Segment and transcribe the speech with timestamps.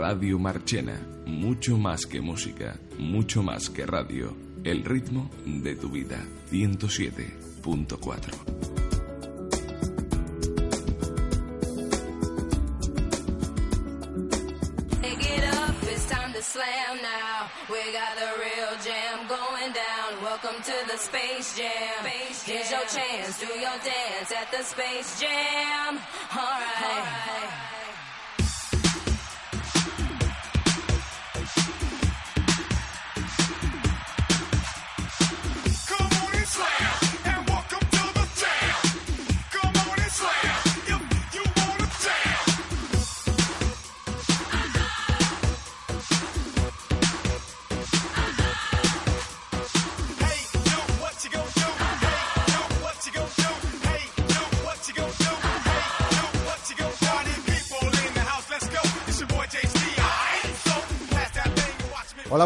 [0.00, 0.98] Radio Marchena.
[1.26, 4.34] Mucho más que música, mucho más que radio.
[4.64, 6.24] El ritmo de tu vida.
[6.50, 8.32] 107.4.
[16.40, 17.50] slam now.
[17.68, 20.22] We got the real jam going down.
[20.22, 22.06] Welcome to the Space Jam.
[22.46, 25.98] Here's your chance, do your dance at the Space Jam.
[26.32, 26.82] All right.
[26.82, 27.04] All
[27.44, 27.79] right.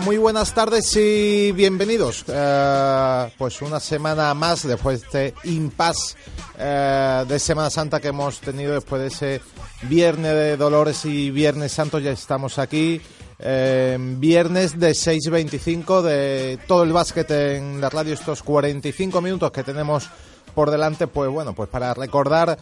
[0.04, 2.24] Muy buenas tardes y bienvenidos.
[2.28, 6.16] Eh, pues una semana más después de este impasse
[6.58, 9.40] eh, de Semana Santa que hemos tenido después de ese
[9.88, 11.98] Viernes de Dolores y Viernes Santo.
[11.98, 13.00] Ya estamos aquí.
[13.38, 19.62] Eh, viernes de 6.25 de todo el básquet en la radio, estos 45 minutos que
[19.62, 20.08] tenemos
[20.54, 22.56] por delante, pues bueno, pues para recordar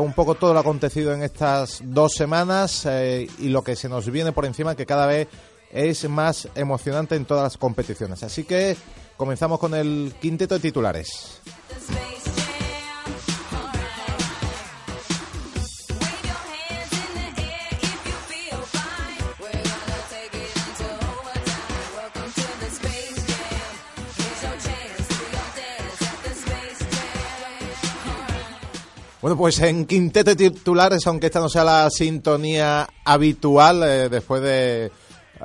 [0.00, 4.32] un poco todo lo acontecido en estas dos semanas y lo que se nos viene
[4.32, 5.28] por encima, que cada vez
[5.74, 8.22] es más emocionante en todas las competiciones.
[8.22, 8.76] Así que
[9.16, 11.40] comenzamos con el quinteto de titulares.
[29.20, 34.42] Bueno, pues en quinteto de titulares, aunque esta no sea la sintonía habitual, eh, después
[34.42, 34.92] de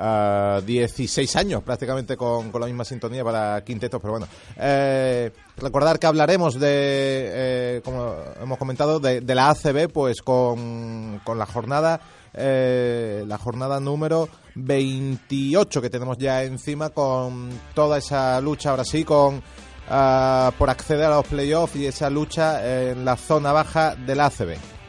[0.00, 4.26] 16 años prácticamente con, la misma sintonía para quintetos, pero bueno.
[4.56, 11.46] Eh, recordar que hablaremos de, eh, como hemos comentado, de, la ACB, pues con, la
[11.46, 12.00] jornada,
[12.32, 19.04] eh, la jornada número 28 que tenemos ya encima con toda esa lucha ahora sí
[19.04, 19.42] con
[19.88, 24.26] ah, por acceder a los playoffs y esa lucha en la zona baja de la
[24.26, 24.79] ACB.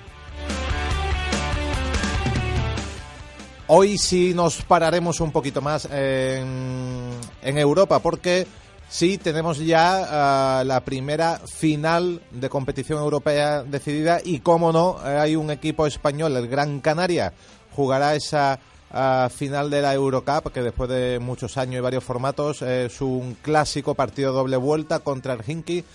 [3.74, 8.46] Hoy sí nos pararemos un poquito más en, Europa porque
[8.90, 15.38] sí tenemos ya ah, la primera final de competición europea decidida y como no, hay
[15.38, 17.32] un equipo español, el Gran Canaria,
[17.74, 18.59] jugará esa
[18.92, 23.38] ah, final de la Eurocup que después de muchos años y varios formatos es un
[23.42, 25.86] clásico partido doble vuelta contra el Hinky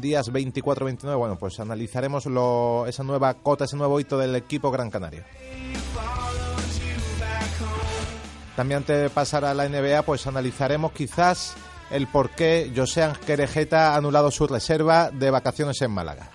[0.00, 1.18] días 24-29.
[1.18, 2.24] Bueno, pues analizaremos
[2.88, 5.26] esa nueva cota, ese nuevo hito del equipo Gran Canaria.
[8.56, 11.54] También antes de pasar a la NBA, pues analizaremos quizás
[11.90, 16.30] el por qué José Ángel ha anulado su reserva de vacaciones en Málaga.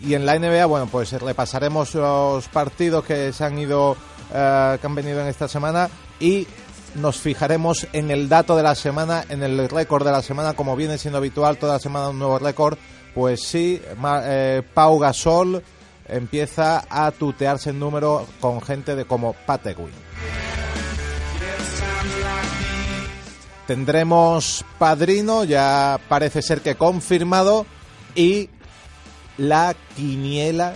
[0.00, 3.96] Y en la NBA, bueno, pues repasaremos los partidos que se han ido,
[4.32, 6.46] eh, que han venido en esta semana y
[6.94, 10.74] nos fijaremos en el dato de la semana, en el récord de la semana, como
[10.74, 12.78] viene siendo habitual toda la semana un nuevo récord.
[13.14, 13.80] Pues sí,
[14.24, 15.62] eh, Pau Gasol
[16.10, 19.92] empieza a tutearse el número con gente de como Patewin.
[23.66, 27.66] Tendremos padrino, ya parece ser que confirmado,
[28.16, 28.50] y
[29.38, 30.74] la quiniela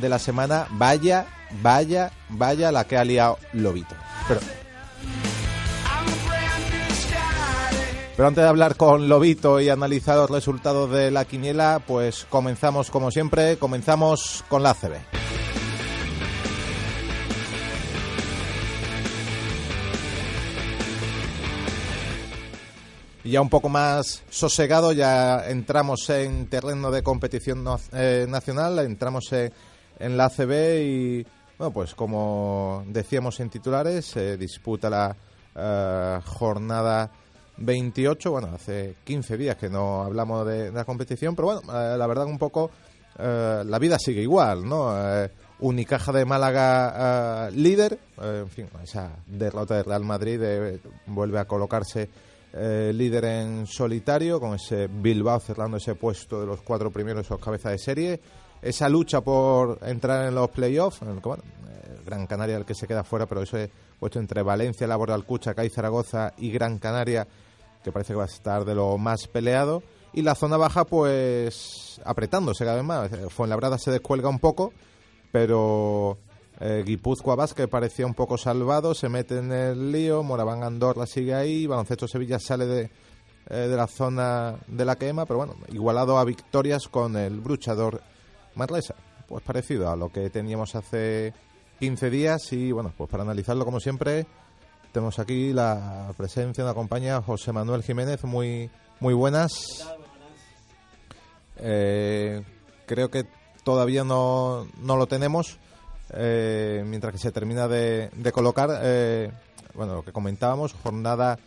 [0.00, 1.26] de la semana, vaya,
[1.62, 3.94] vaya, vaya la que ha liado Lobito.
[4.26, 4.40] Pero
[8.20, 12.90] Pero antes de hablar con Lobito y analizar los resultados de la quiniela, pues comenzamos
[12.90, 14.96] como siempre, comenzamos con la CB.
[23.24, 27.64] Y ya un poco más sosegado, ya entramos en terreno de competición
[27.94, 34.90] eh, nacional, entramos en, la ACB y, bueno, pues como decíamos en titulares, se disputa
[34.90, 35.16] la
[35.54, 37.10] eh, jornada
[37.60, 42.06] 28, bueno, hace 15 días que no hablamos de, la competición, pero bueno, eh, la
[42.06, 42.70] verdad un poco
[43.18, 44.92] eh, la vida sigue igual, ¿no?
[44.96, 45.30] Eh,
[45.60, 50.40] Unicaja de Málaga líder, en fin, esa derrota de Real Madrid
[51.04, 52.08] vuelve a colocarse
[52.54, 57.72] líder en solitario, con ese Bilbao cerrando ese puesto de los cuatro primeros, esos cabezas
[57.72, 58.20] de serie.
[58.62, 61.42] Esa lucha por entrar en los playoffs, en bueno,
[62.06, 65.74] Gran Canaria el que se queda fuera, pero ese puesto entre Valencia, Laboral Cucha, Cádiz
[65.74, 67.28] Zaragoza y Gran Canaria
[67.82, 69.82] que parece que va a estar de lo más peleado.
[70.12, 73.10] Y la zona baja, pues apretándose cada vez más.
[73.28, 74.72] Fuenlabrada se descuelga un poco,
[75.30, 76.18] pero
[76.60, 81.34] eh, Guipúzcoa Vázquez parecía un poco salvado, se mete en el lío, Moraván Andorra sigue
[81.34, 82.90] ahí, Baloncesto Sevilla sale de,
[83.48, 88.02] eh, de la zona de la quema, pero bueno, igualado a victorias con el Bruchador
[88.56, 88.94] Manresa.
[89.26, 91.32] Pues parecido a lo que teníamos hace
[91.78, 94.26] 15 días y bueno, pues para analizarlo como siempre
[94.92, 99.52] tenemos aquí la presencia, de acompaña José Manuel Jiménez, muy, muy buenas.
[101.58, 102.42] Eh,
[102.86, 103.26] creo que
[103.62, 105.58] todavía no, no lo tenemos,
[106.10, 109.30] eh, mientras que se termina de, colocar, eh,
[109.74, 111.38] bueno, lo que comentábamos, jornada,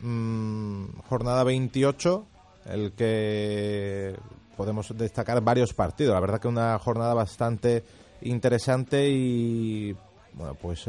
[0.00, 2.26] mm, jornada 28,
[2.66, 4.16] el que
[4.56, 6.14] podemos destacar varios partidos.
[6.14, 7.84] La verdad que una jornada bastante
[8.22, 9.94] interesante y,
[10.34, 10.88] bueno, pues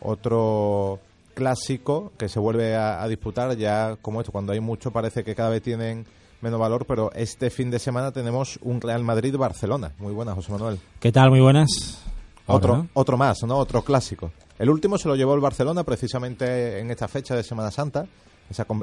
[0.00, 0.98] otro
[1.34, 5.34] clásico que se vuelve a, a disputar ya como esto, cuando hay mucho parece que
[5.34, 6.06] cada vez tienen
[6.42, 9.92] menos valor, pero este fin de semana tenemos un Real Madrid-Barcelona.
[9.98, 10.78] Muy buenas, José Manuel.
[11.00, 11.30] ¿Qué tal?
[11.30, 12.02] Muy buenas.
[12.46, 13.56] Otro, otro más, ¿no?
[13.56, 14.32] Otro clásico.
[14.58, 18.06] El último se lo llevó el Barcelona precisamente en esta fecha de Semana Santa,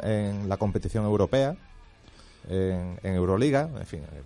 [0.04, 1.56] en la competición europea,
[2.48, 4.24] en, Euroliga, en fin, eh,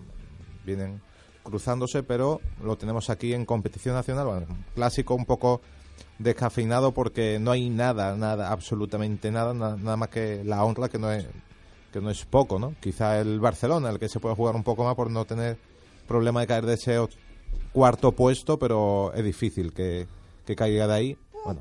[0.64, 1.00] vienen
[1.42, 5.60] cruzándose, pero lo tenemos aquí en competición nacional, un clásico un poco
[6.18, 11.10] descafeinado porque no hay nada, nada, absolutamente nada, nada más que la honra que no
[11.10, 11.26] es
[11.94, 12.74] que no es poco, ¿no?
[12.80, 15.56] Quizá el Barcelona, el que se puede jugar un poco más por no tener
[16.08, 16.98] problema de caer de ese
[17.72, 20.08] cuarto puesto, pero es difícil que,
[20.56, 21.16] caiga de ahí.
[21.44, 21.60] Bueno,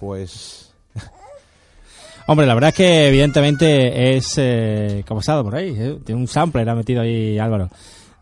[0.00, 0.74] pues...
[2.26, 4.34] Hombre, la verdad es que evidentemente es...
[4.36, 5.76] Eh, ¿Cómo ha estado por ahí?
[5.78, 5.98] ¿eh?
[6.04, 7.70] Tiene un sampler, ha metido ahí Álvaro.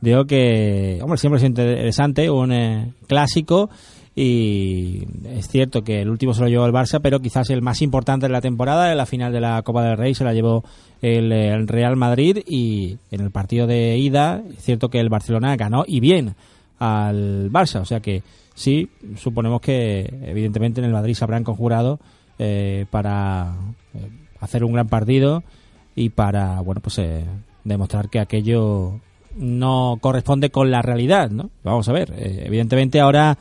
[0.03, 3.71] Digo que, hombre, siempre es interesante, un eh, clásico
[4.19, 7.83] y es cierto que el último se lo llevó el Barça, pero quizás el más
[7.83, 10.65] importante de la temporada, en la final de la Copa del Rey, se la llevó
[11.03, 15.85] el, Real Madrid y en el partido de ida, es cierto que el Barcelona ganó
[15.87, 16.35] y bien
[16.79, 18.23] al Barça, o sea que
[18.55, 22.01] sí, suponemos que evidentemente en el Madrid se habrán conjurado
[22.39, 23.55] eh, para
[23.93, 24.09] eh,
[24.41, 25.43] hacer un gran partido
[25.95, 27.27] y para, bueno, pues eh,
[27.65, 28.99] demostrar que aquello
[29.37, 31.51] no corresponde con la realidad, ¿no?
[31.63, 33.37] Vamos a ver, evidentemente ahora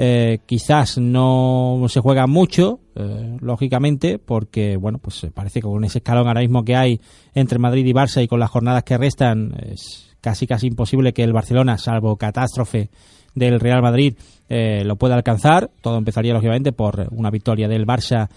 [0.00, 5.98] eh, quizás no se juega mucho, eh, lógicamente, porque bueno, pues parece que con ese
[5.98, 7.00] escalón ahora mismo que hay
[7.34, 11.24] entre Madrid y Barça y con las jornadas que restan, es casi casi imposible que
[11.24, 12.90] el Barcelona, salvo catástrofe
[13.34, 14.14] del Real Madrid,
[14.48, 15.68] eh, lo pueda alcanzar.
[15.80, 18.28] Todo empezaría lógicamente por una victoria del Barça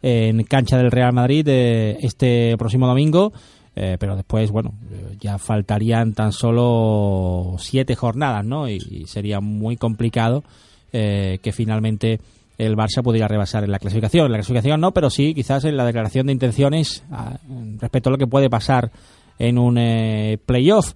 [0.00, 3.34] en cancha del Real Madrid este próximo domingo.
[3.74, 4.72] pero después, bueno,
[5.20, 8.70] ya faltarían tan solo siete jornadas, ¿no?
[8.70, 10.42] y sería muy complicado
[10.92, 12.20] eh, que finalmente
[12.58, 14.26] el Barça pudiera rebasar en la clasificación.
[14.26, 17.38] En la clasificación no, pero sí quizás en la declaración de intenciones ah,
[17.80, 18.90] respecto a lo que puede pasar
[19.38, 20.92] en un eh, playoff.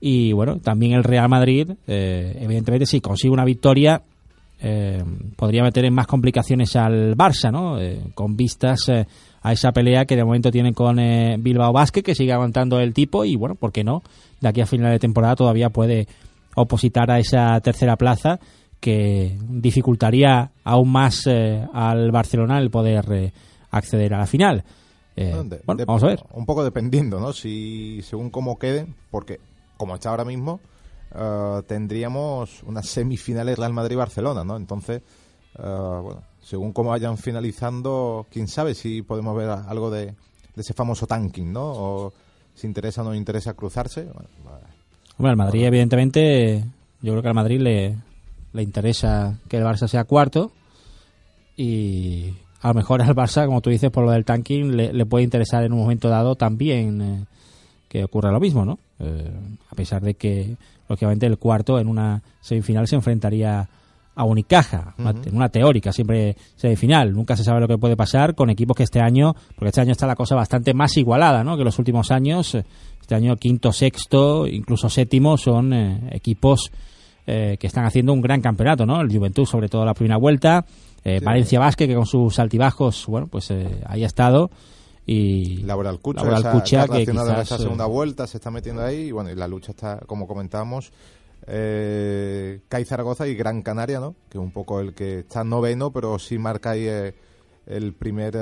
[0.00, 4.02] Y bueno, también el Real Madrid, eh, evidentemente, si consigue una victoria,
[5.36, 7.78] podría meter en más complicaciones al Barça, ¿no?
[8.14, 12.80] con vistas a esa pelea que de momento tienen con Bilbao Basket, que sigue aguantando
[12.80, 14.02] el tipo, y bueno, ¿por qué no?
[14.40, 16.08] De aquí a final de temporada todavía puede
[16.56, 18.40] opositar a esa tercera plaza
[18.80, 23.32] que dificultaría aún más eh, al Barcelona el poder eh,
[23.70, 24.64] acceder a la final.
[25.16, 25.32] Eh,
[25.64, 26.22] bueno, vamos a ver.
[26.32, 27.32] Un poco dependiendo, ¿no?
[27.32, 29.40] Si según cómo quede, porque
[29.76, 30.60] como está ahora mismo,
[31.66, 34.56] tendríamos unas semifinales Real Madrid-Barcelona, ¿no?
[34.56, 35.00] Entonces,
[35.56, 40.14] bueno, según cómo vayan finalizando, quién sabe si podemos ver algo de,
[40.54, 41.64] ese famoso tanking, ¿no?
[41.64, 42.12] O
[42.54, 44.08] si interesa o no interesa cruzarse.
[45.16, 46.62] Bueno, al Madrid, evidentemente,
[47.00, 47.96] yo creo que al Madrid le,
[48.56, 50.50] le interesa que el Barça sea cuarto
[51.56, 52.32] y
[52.62, 55.62] a lo mejor al Barça, como tú dices, por lo del tanking, le, puede interesar
[55.62, 57.24] en un momento dado también eh,
[57.88, 58.78] que ocurra lo mismo, ¿no?
[58.98, 59.30] Eh,
[59.70, 60.56] a pesar de que,
[60.88, 63.68] lógicamente, el cuarto en una semifinal se enfrentaría
[64.14, 67.12] a Unicaja, en una teórica, siempre semifinal.
[67.12, 69.92] Nunca se sabe lo que puede pasar con equipos que este año, porque este año
[69.92, 71.58] está la cosa bastante más igualada, ¿no?
[71.58, 76.72] Que los últimos años, este año quinto, sexto, incluso séptimo, son eh, equipos
[77.26, 79.00] eh, que están haciendo un gran campeonato, ¿no?
[79.00, 80.64] El Juventud, sobre todo la primera vuelta.
[81.04, 84.50] Eh, Valencia Vázquez, que con sus altibajos, bueno, pues eh, ahí ha estado.
[85.06, 89.08] Y Laboral Cucha, Laboral Cucha que quizás, esa segunda vuelta se está metiendo ahí.
[89.08, 90.92] Y bueno, y la lucha está, como comentábamos,
[91.46, 94.16] eh, CAI Zaragoza y Gran Canaria, ¿no?
[94.28, 96.88] Que es un poco el que está noveno, pero sí marca ahí
[97.66, 98.36] el primer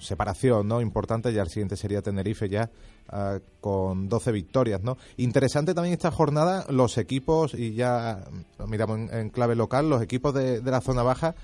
[0.00, 2.70] separación no importante ya el siguiente sería Tenerife ya
[3.08, 8.24] ah, con 12 victorias no interesante también esta jornada los equipos y ya
[8.66, 11.34] miramos en, clave local los equipos de, la zona baja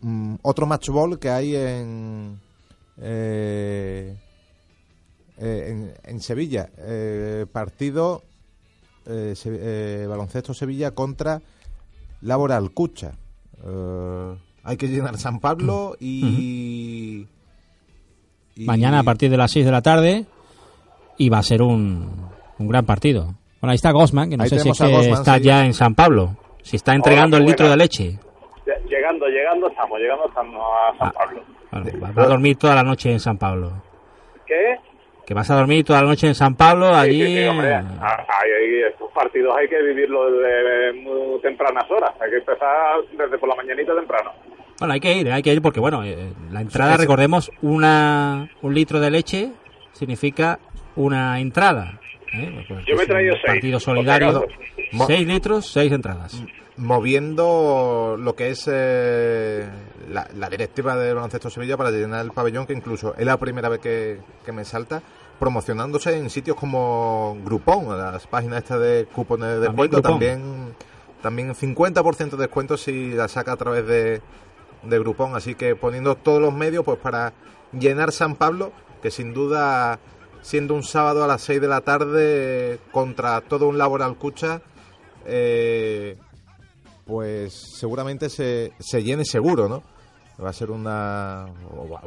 [0.00, 2.40] mm, otro match ball que hay en
[3.02, 4.16] eh,
[5.42, 6.68] eh, en, Sevilla.
[6.76, 8.22] Eh, partido
[9.06, 11.40] baloncesto Sevilla contra
[12.20, 13.14] Laboral Cucha.
[13.64, 17.26] Eh, hay que llenar San Pablo y,
[18.54, 20.26] y, Mañana a partir de las 6 de la tarde
[21.20, 23.34] y va a ser un, un gran partido.
[23.60, 26.94] Bueno, ahí está Gosman, que no sé si está ya en San Pablo, si está
[26.94, 28.18] entregando el litro de leche.
[28.88, 31.42] Llegando, llegando estamos, llegando estamos a San ah, Pablo.
[31.70, 33.70] Bueno, va a dormir toda la noche en San Pablo.
[34.46, 34.78] ¿Qué?
[35.26, 37.22] que vas a dormir toda la noche en San Pablo, allí...
[37.22, 38.26] Sí, ah,
[38.88, 43.54] estos partidos hay que vivirlos desde muy tempranas horas, hay que empezar desde por la
[43.54, 44.32] mañanita temprano.
[44.80, 48.74] Bueno, hay que ir, hay que ir porque, bueno, eh, la entrada, recordemos, una un
[48.74, 49.52] litro de leche
[49.92, 50.58] significa
[50.96, 52.00] una entrada.
[52.32, 52.64] ¿eh?
[52.68, 53.46] Pues, Yo me he traído seis.
[53.46, 54.46] Partido solidario,
[55.06, 56.42] seis litros, seis entradas.
[56.76, 59.68] Moviendo lo que es eh,
[60.10, 63.80] la, directiva del baloncesto Sevilla para llenar el pabellón, que incluso es la primera vez
[63.80, 65.02] que, que me salta,
[65.38, 70.74] promocionándose en sitios como Groupon, las páginas estas de cupones de descuento, también
[71.22, 74.22] también 50% de descuento si la saca a través de,
[74.82, 77.32] de Groupon, así que poniendo todos los medios pues para
[77.78, 79.98] llenar San Pablo, que sin duda
[80.42, 84.60] siendo un sábado a las 6 de la tarde contra todo un laboral cucha,
[85.26, 86.16] eh,
[87.06, 89.82] pues seguramente se, se llene seguro, ¿no?
[90.42, 91.46] Va a ser una.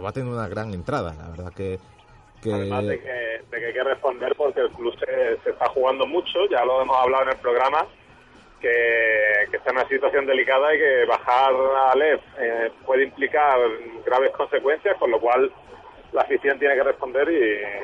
[0.03, 1.77] va a tener una gran entrada, la verdad que
[2.51, 6.81] Además de que, hay que responder porque el club se, está jugando mucho, ya lo
[6.81, 7.85] hemos hablado en el programa,
[8.59, 8.69] que,
[9.51, 13.59] está en una situación delicada y que bajar a Lev eh, puede implicar
[14.05, 15.51] graves consecuencias, con lo cual
[16.13, 17.27] la afición tiene que responder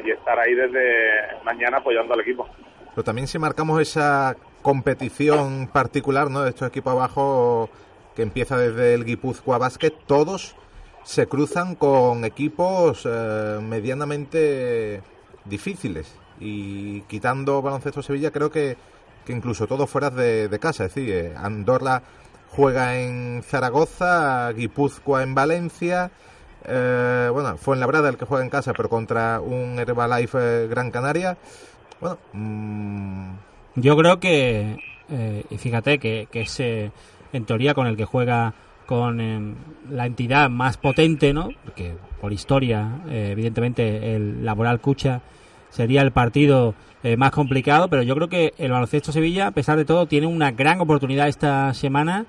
[0.06, 2.48] y, estar ahí desde mañana apoyando al equipo.
[2.92, 6.44] Pero también si marcamos esa competición particular, ¿no?
[6.44, 7.70] De estos equipos abajo
[8.16, 10.56] que empieza desde el Guipúzcoa Basket, todos
[11.04, 15.02] se cruzan con equipos eh, medianamente
[15.46, 16.16] difíciles.
[16.40, 18.78] Y quitando Baloncesto Sevilla, creo que,
[19.26, 20.86] que incluso todos fuera de, casa.
[20.86, 22.02] Es decir, eh, Andorra
[22.50, 26.12] juega en Zaragoza, Guipúzcoa en Valencia.
[26.70, 30.92] Eh, bueno, fue en Labrada el que juega en casa, pero contra un Herbalife Gran
[30.92, 31.38] Canaria.
[32.00, 33.30] Bueno, mm,
[33.76, 34.78] yo creo que,
[35.50, 38.54] y fíjate que, que es en teoría con el que juega
[38.90, 39.54] con em,
[39.92, 41.50] la entidad más potente, ¿no?
[41.64, 45.22] Porque por historia, eh, evidentemente, el Laboral Cucha
[45.70, 46.74] sería el partido
[47.04, 50.26] eh, más complicado, pero yo creo que el baloncesto Sevilla, a pesar de todo, tiene
[50.26, 52.26] una gran oportunidad esta semana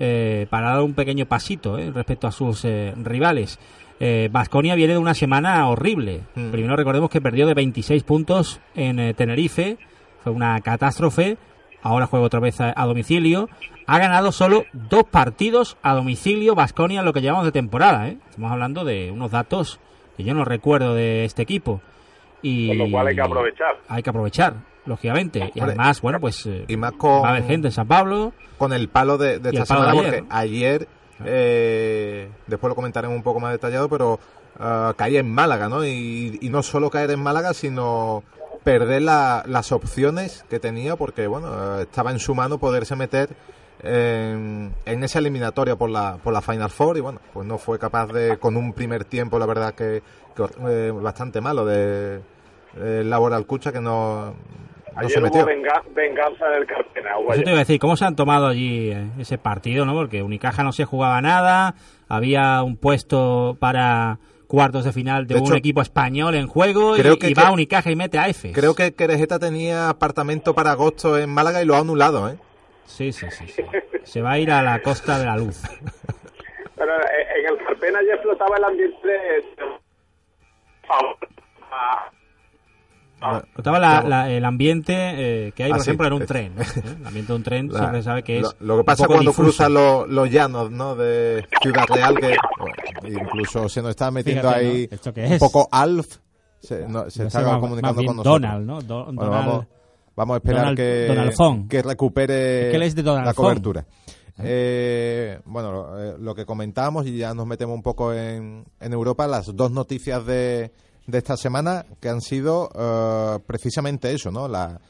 [0.00, 2.66] eh, para dar un pequeño pasito respecto a sus
[2.96, 3.58] rivales.
[4.30, 6.22] Vasconia viene de una semana horrible.
[6.34, 6.50] Mm.
[6.50, 9.76] Primero recordemos que perdió de 26 puntos en Tenerife,
[10.24, 11.36] fue una catástrofe
[11.82, 13.48] ahora juega otra vez a, domicilio.
[13.86, 18.08] Ha ganado solo dos partidos a domicilio Vasconia en lo que llevamos de temporada.
[18.08, 18.18] ¿eh?
[18.28, 19.80] Estamos hablando de unos datos
[20.16, 21.80] que yo no recuerdo de este equipo.
[22.42, 23.76] Y Con lo cual hay que aprovechar.
[23.88, 24.54] Hay que aprovechar,
[24.86, 25.50] lógicamente.
[25.54, 28.32] Y además, bueno, pues eh, y más con, va a haber gente en San Pablo.
[28.58, 30.88] Con el palo de, esta semana, ayer, porque ayer,
[31.24, 34.20] eh, después lo comentaremos un poco más detallado, pero
[34.58, 35.82] uh, caí en Málaga, ¿no?
[35.84, 38.22] Y, y no solo caer en Málaga, sino
[38.64, 43.30] perder las opciones que tenía porque bueno estaba en su mano poderse meter
[43.82, 48.08] en, esa eliminatoria por la por la Final Four y bueno pues no fue capaz
[48.08, 50.02] de con un primer tiempo la verdad que,
[50.68, 52.20] eh, bastante malo de,
[52.76, 54.34] Laboral Cucha que no
[55.00, 55.46] no se metió.
[55.94, 57.10] venganza del Carpena.
[57.32, 59.84] Eso te iba a decir, ¿cómo se han tomado allí eh, ese partido?
[59.84, 61.74] no Porque Unicaja no se jugaba nada,
[62.08, 67.34] había un puesto para cuartos de final de, un equipo español en juego y, que,
[67.34, 68.52] va a Unicaja y mete a F.
[68.52, 72.36] Creo que Querejeta tenía apartamento para agosto en Málaga y lo ha anulado, ¿eh?
[72.84, 73.46] Sí, sí, sí.
[74.02, 75.62] Se va a ir a la costa de la luz.
[76.74, 79.44] Pero eh, en el Carpena ya flotaba el ambiente
[83.56, 86.54] Notaba el ambiente eh, que hay, por ah, ejemplo, en un tren.
[86.58, 86.64] ¿eh?
[87.00, 88.56] El ambiente de un tren siempre sabe que es.
[88.60, 90.96] Lo, que pasa cuando cruzan los, llanos ¿no?
[90.96, 92.34] de Ciudad Real, que
[93.08, 96.16] incluso se nos está metiendo ahí un poco Alf.
[96.60, 98.40] Se, se está comunicando con nosotros.
[98.40, 98.80] Donald, ¿no?
[98.82, 99.66] Donald,
[100.16, 101.30] vamos, a esperar que,
[101.68, 103.84] que recupere la cobertura.
[104.38, 109.54] Eh, bueno, lo que comentábamos y ya nos metemos un poco en, en Europa, las
[109.54, 110.72] dos noticias de
[111.10, 114.48] de esta semana que han sido eh, precisamente eso, ¿no?
[114.48, 114.80] La,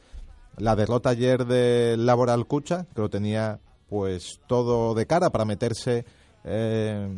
[0.76, 6.04] derrota ayer del Laboral Cucha, que lo tenía pues todo de cara para meterse
[6.44, 7.08] eh,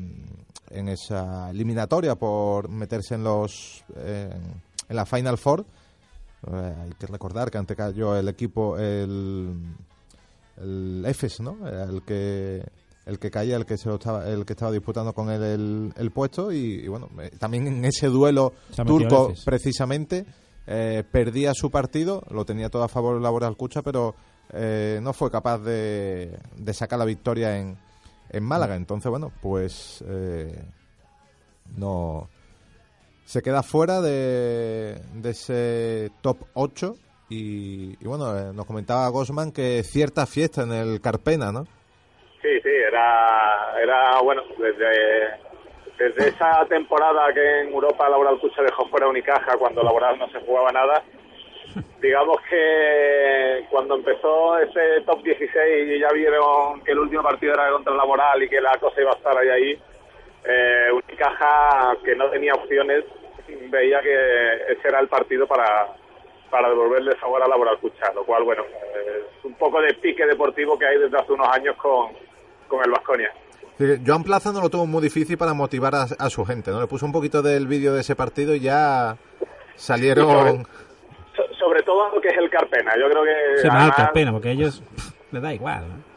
[0.70, 5.66] en esa eliminatoria por meterse en los en la Final Four.
[6.46, 9.56] Eh, hay que recordar que ante cayó el equipo el
[10.56, 11.66] el EFES, ¿no?
[11.66, 12.64] El que
[13.04, 16.52] el que caía, el que se estaba, el que estaba disputando con él el, puesto
[16.52, 18.52] y, bueno, eh, también en ese duelo
[18.86, 20.24] turco precisamente
[20.66, 24.14] eh, perdía su partido, lo tenía todo a favor Laboral Cucha, pero
[24.52, 27.76] eh, no fue capaz de, de sacar la victoria en,
[28.30, 28.76] en Málaga.
[28.76, 30.64] Entonces, bueno, pues eh,
[31.76, 32.28] no
[33.24, 36.96] se queda fuera de, de ese top 8
[37.32, 41.64] y, bueno, eh, nos comentaba Gosman que cierta fiesta en el Carpena, ¿no?
[42.42, 45.38] Sí, sí, era, era bueno, desde,
[45.96, 50.40] desde esa temporada que en Europa Laboral Cucha dejó fuera Unicaja cuando Laboral no se
[50.40, 51.02] jugaba nada,
[52.02, 57.70] digamos que cuando empezó ese top 16 y ya vieron que el último partido era
[57.70, 59.82] contra el Laboral y que la cosa iba a estar ahí ahí,
[60.44, 63.04] eh, Unicaja que no tenía opciones
[63.68, 65.88] veía que ese era el partido para,
[66.52, 70.78] para devolverle sabor a Laboral Cucha, lo cual, bueno, es un poco de pique deportivo
[70.78, 72.10] que hay desde hace unos años con,
[72.68, 73.32] con el Vasconia.
[74.06, 76.78] Joan Plaza no lo tuvo muy difícil para motivar a, a, su gente, ¿no?
[76.82, 79.16] Le puso un poquito del vídeo de ese partido y ya
[79.76, 80.66] salieron...
[81.34, 83.62] Sobre, sobre todo lo que es el Carpena, yo creo que...
[83.62, 84.82] Sí, además, el Carpena, porque a ellos
[85.30, 86.12] les da igual, ¿no?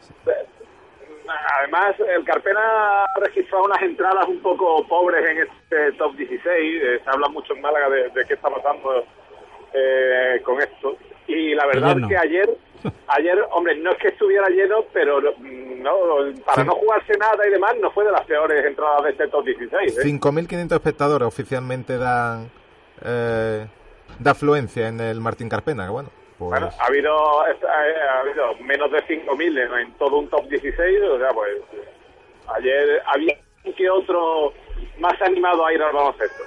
[1.58, 6.44] Además, el Carpena ha registrado unas entradas un poco pobres en este top 16.
[6.46, 9.02] Eh, se habla mucho en Málaga de, de qué está pasando
[9.72, 10.96] eh, con esto.
[11.26, 12.50] Y la verdad es que ayer,
[13.08, 15.92] ayer, hombre, no es que estuviera lleno, pero no,
[16.44, 16.68] para sí.
[16.68, 19.98] no jugarse nada y demás, no fue de las peores entradas de este top 16.
[19.98, 20.02] ¿eh?
[20.02, 22.50] 5.500 espectadores oficialmente dan
[23.04, 23.66] eh,
[24.18, 26.10] de afluencia en el Martín Carpena, que bueno.
[26.38, 26.50] Pues...
[26.50, 31.18] Bueno, ha habido, ha habido menos de 5.000 en, en todo un top 16, o
[31.18, 31.50] sea, pues
[32.56, 33.38] ayer había
[33.74, 34.52] que otro
[34.98, 36.42] más animado a ir al baloncesto.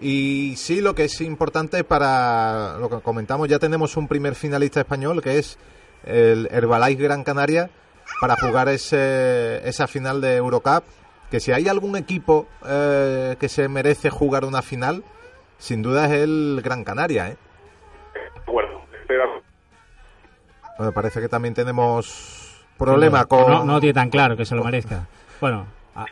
[0.00, 4.80] Y sí, lo que es importante para lo que comentamos, ya tenemos un primer finalista
[4.80, 5.58] español que es
[6.04, 7.70] el Herbalife Gran Canaria
[8.20, 10.84] para jugar ese, esa final de Eurocup.
[11.30, 15.04] Que si hay algún equipo eh, que se merece jugar una final,
[15.58, 17.36] sin duda es el Gran Canaria, ¿eh?
[20.80, 23.50] Bueno, parece que también tenemos problema no, con...
[23.50, 25.06] No, no tiene tan claro que se lo merezca.
[25.40, 25.66] Bueno,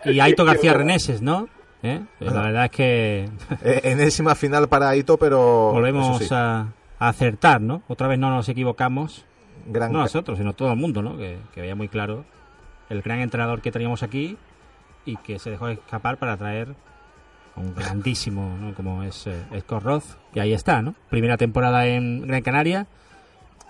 [0.06, 1.50] y Aito García Reneses, ¿no?
[1.82, 2.00] ¿Eh?
[2.20, 3.30] La verdad es que...
[3.62, 5.70] Enésima final para Aito, pero...
[5.72, 6.28] Volvemos sí.
[6.32, 6.66] a,
[6.98, 7.82] a, acertar, ¿no?
[7.88, 9.24] Otra vez no nos equivocamos.
[9.66, 11.16] Gran no nosotros, sino todo el mundo, ¿no?
[11.16, 12.24] Que, que, veía muy claro
[12.88, 14.36] el gran entrenador que teníamos aquí
[15.04, 16.74] y que se dejó escapar para traer
[17.56, 18.74] un grandísimo, ¿no?
[18.74, 20.04] Como es eh, Scott Roth.
[20.34, 20.94] Y ahí está, ¿no?
[21.10, 22.86] Primera temporada en Gran Canaria.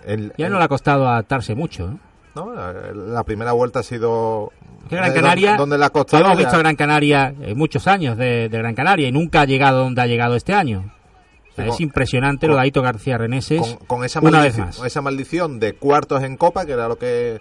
[0.05, 0.53] El, ya el...
[0.53, 2.08] no le ha costado adaptarse mucho, ¿no?
[2.45, 2.53] ¿No?
[2.93, 4.51] La primera vuelta ha sido
[4.89, 8.57] Gran Canaria, donde la costa hemos visto a Gran Canaria eh, muchos años de, de,
[8.57, 10.91] Gran Canaria y nunca ha llegado donde ha llegado este año.
[11.51, 13.61] O sea, con, es impresionante con, lo de Aito García Reneses.
[13.61, 14.83] Con, con esa una vez más.
[14.83, 17.39] esa maldición de cuartos en Copa, que era lo que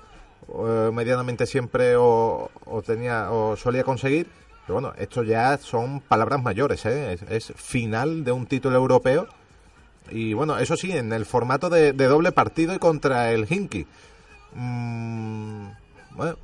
[0.49, 4.27] eh, medianamente siempre o, o, tenía o solía conseguir.
[4.67, 7.15] Pero bueno, esto ya son palabras mayores, ¿eh?
[7.15, 9.27] es, es, final de un título europeo.
[10.11, 13.87] Y bueno, eso sí, en el formato de, de doble partido y contra el Hinky.
[14.59, 15.69] Mm,
[16.17, 16.37] bueno,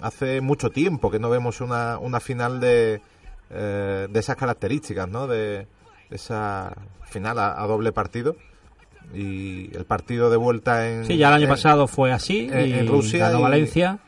[0.00, 3.00] hace mucho tiempo que no vemos una, una final de,
[3.50, 5.26] eh, de esas características, ¿no?
[5.26, 5.66] De,
[6.08, 6.72] de esa
[7.04, 8.36] final a, a, doble partido.
[9.12, 11.04] Y el partido de vuelta en.
[11.04, 12.48] Sí, ya el año en, pasado fue así.
[12.52, 13.26] En, en Rusia.
[13.26, 13.42] Ganó y...
[13.42, 13.98] Valencia.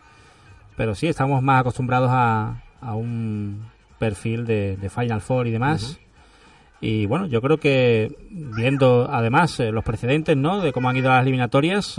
[0.77, 3.67] Pero sí, estamos más acostumbrados a, a un
[3.99, 5.83] perfil de, de, Final Four y demás.
[5.83, 5.99] Uh -huh.
[6.83, 10.61] Y bueno, yo creo que viendo además eh, los precedentes, ¿no?
[10.61, 11.99] De cómo han ido las eliminatorias.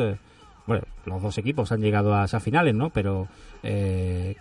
[0.62, 2.90] Eh, bueno, los dos equipos han llegado a esas finales, ¿no?
[2.90, 3.28] Pero
[3.64, 4.36] eh,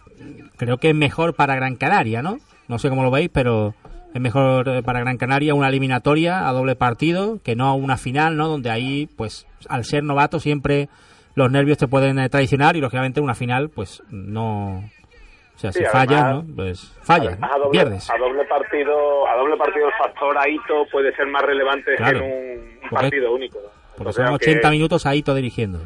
[0.57, 2.39] creo que es mejor para Gran Canaria, ¿no?
[2.69, 3.75] No sé cómo lo veis, pero
[4.15, 8.49] es mejor para Gran Canaria una eliminatoria a doble partido que no una final, ¿no?
[8.49, 10.89] Donde ahí, pues, al ser novato siempre
[11.35, 14.85] los nervios te pueden eh, traicionar y lógicamente una final, pues, no...
[15.55, 16.45] O sea, sí, si falla, ¿no?
[16.57, 18.11] Pues falla, a doble, pierdes.
[18.11, 20.35] A doble partido, a doble partido el factor
[20.91, 22.21] puede ser más relevante claro.
[22.21, 23.59] que en un, un partido único.
[24.03, 24.71] Porque son 80 que...
[24.71, 25.81] minutos Aito dirigiendo.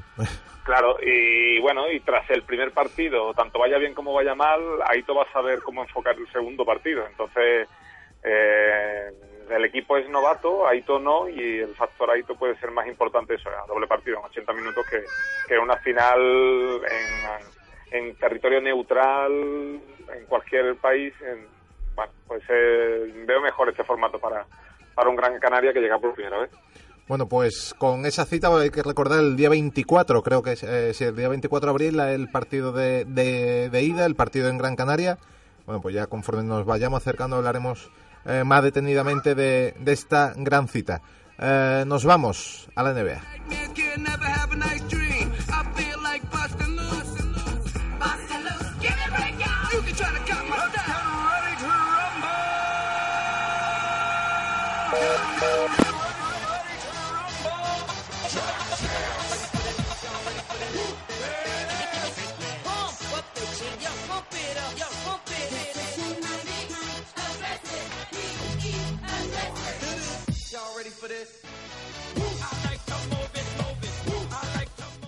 [0.62, 5.16] Claro, y bueno, y tras el primer partido, tanto vaya bien como vaya mal, Aito
[5.16, 7.04] va a saber cómo enfocar el segundo partido.
[7.06, 7.68] Entonces,
[8.22, 9.10] eh,
[9.50, 13.50] el equipo es novato, Aito no, y el factor Aito puede ser más importante eso,
[13.50, 15.02] a doble partido en 80 minutos que,
[15.48, 16.20] que una final
[17.90, 21.12] en, en territorio neutral, en cualquier país.
[21.20, 21.46] En,
[21.96, 24.46] bueno, pues eh, veo mejor este formato para,
[24.94, 26.50] para un Gran Canaria que llega por primera vez.
[27.06, 30.94] Bueno, pues con esa cita hay que recordar el día 24, creo que es eh,
[31.00, 35.18] el día 24 de abril, el partido de, de, ida, el partido en Gran Canaria.
[35.66, 37.90] Bueno, pues ya conforme nos vayamos acercando hablaremos
[38.24, 41.02] eh, más detenidamente de, de, esta gran cita.
[41.38, 43.20] Eh, nos vamos a la NBA.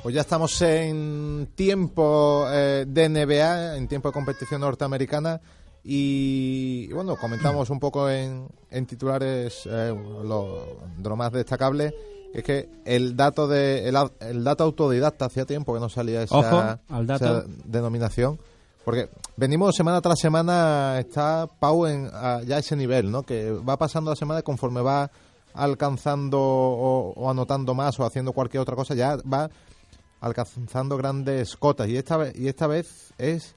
[0.07, 5.41] Pues ya estamos en tiempo eh, de NBA, en tiempo de competición norteamericana.
[5.83, 9.93] Y bueno, comentamos un poco en, en titulares eh,
[10.23, 11.93] lo, de lo más destacable.
[12.33, 16.39] Es que el dato de el, el dato autodidacta hacía tiempo que no salía esa,
[16.39, 17.25] Ojo al dato.
[17.25, 18.39] esa denominación.
[18.85, 23.25] Porque venimos semana tras semana, está Pau en a, ya ese nivel, ¿no?
[23.25, 25.11] Que va pasando la semana y conforme va
[25.53, 29.51] alcanzando o, o anotando más o haciendo cualquier otra cosa, ya va
[30.27, 31.89] alcanzando grandes cotas.
[31.89, 33.55] Y esta, y esta vez es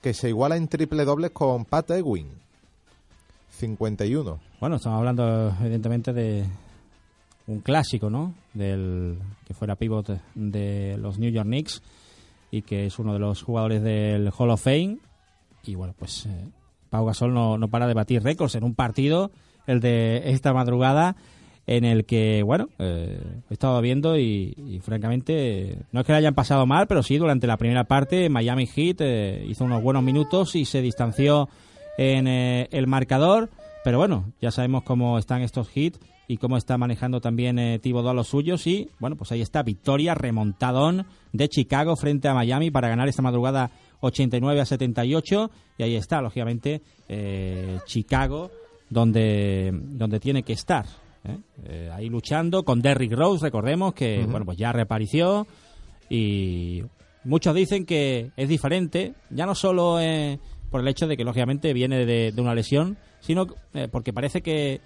[0.00, 2.28] que se iguala en triple dobles con Pat Ewing.
[3.50, 4.40] 51.
[4.60, 6.46] Bueno, estamos hablando evidentemente de
[7.46, 8.34] un clásico, ¿no?
[8.54, 11.82] Del que fuera pivot de los New York Knicks
[12.50, 14.98] y que es uno de los jugadores del Hall of Fame.
[15.64, 16.48] Y bueno, pues eh,
[16.90, 19.30] Pau Gasol no, no para de batir récords en un partido,
[19.66, 21.16] el de esta madrugada,
[21.66, 26.34] en el que, bueno, eh, he estado viendo y, francamente no es que le hayan
[26.34, 30.56] pasado mal, pero sí durante la primera parte Miami Heat eh, hizo unos buenos minutos
[30.56, 31.48] y se distanció
[31.98, 33.50] en eh, el marcador,
[33.84, 35.94] pero bueno, ya sabemos cómo están estos Heat
[36.28, 39.62] y cómo está manejando también eh, Thibodeau a los suyos y bueno, pues ahí está
[39.62, 43.70] victoria remontadón de Chicago frente a Miami para ganar esta madrugada
[44.00, 48.50] 89 a 78 y ahí está, lógicamente, eh, Chicago
[48.88, 50.86] donde, donde tiene que estar.
[51.24, 51.36] ¿Eh?
[51.66, 55.46] Eh, ahí luchando con Derrick Rose, recordemos que bueno pues ya reapareció
[56.10, 56.82] y
[57.24, 60.38] muchos dicen que es diferente, ya no solo eh,
[60.70, 63.46] por el hecho de que lógicamente viene de, de una lesión, sino
[63.90, 64.80] porque parece que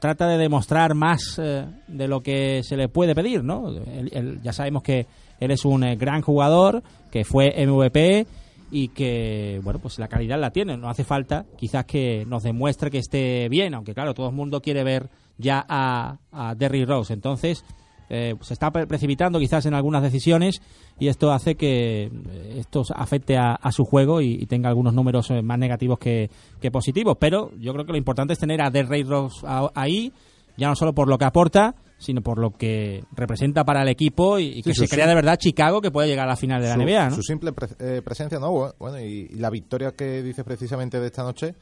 [0.00, 3.68] trata de demostrar más eh, de lo que se le puede pedir, ¿no?
[3.68, 5.06] Él- él- ya sabemos que
[5.38, 8.26] él es un eh, gran jugador, que fue MVP
[8.72, 10.76] y que, bueno, pues la calidad la tiene.
[10.76, 14.60] No hace falta quizás que nos demuestre que esté bien, aunque claro, todo el mundo
[14.60, 17.12] quiere ver ya a, a Derrick Rose.
[17.12, 17.64] Entonces,
[18.08, 20.62] eh, se está pre- precipitando quizás en algunas decisiones
[20.98, 24.94] y esto hace que eh, esto afecte a, a su juego y, y tenga algunos
[24.94, 27.16] números eh, más negativos que, que positivos.
[27.18, 30.12] Pero yo creo que lo importante es tener a Derrick Rose a- ahí,
[30.56, 34.38] ya no solo por lo que aporta, sino por lo que representa para el equipo
[34.38, 36.62] y, y que Sí, se crea de verdad Chicago que puede llegar a la final
[36.62, 37.14] de la su, NBA, ¿no?
[37.16, 38.52] su simple pre- eh, presencia, ¿no?
[38.52, 41.54] Bu- Bueno, y, y la victoria que dices precisamente de esta noche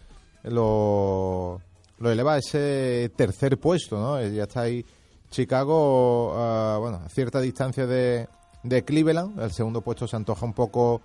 [0.42, 1.60] lo,
[2.04, 4.18] lo eleva ese tercer puesto, ¿no?
[4.20, 4.84] Eh, Ya está ahí
[5.30, 8.28] Chicago, ah, bueno, a cierta distancia de,
[8.62, 9.40] de Cleveland.
[9.40, 11.00] El segundo puesto se antoja un poco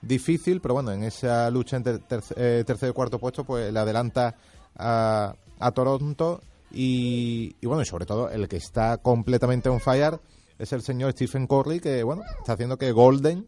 [0.00, 3.78] difícil, pero bueno, en esa lucha entre terc- eh, tercer y cuarto puesto, pues le
[3.78, 4.34] adelanta
[4.76, 6.40] a, a Toronto.
[6.72, 10.18] Y, y bueno, y sobre todo el que está completamente on fire
[10.58, 13.46] es el señor Stephen Curry, que bueno, está haciendo que Golden,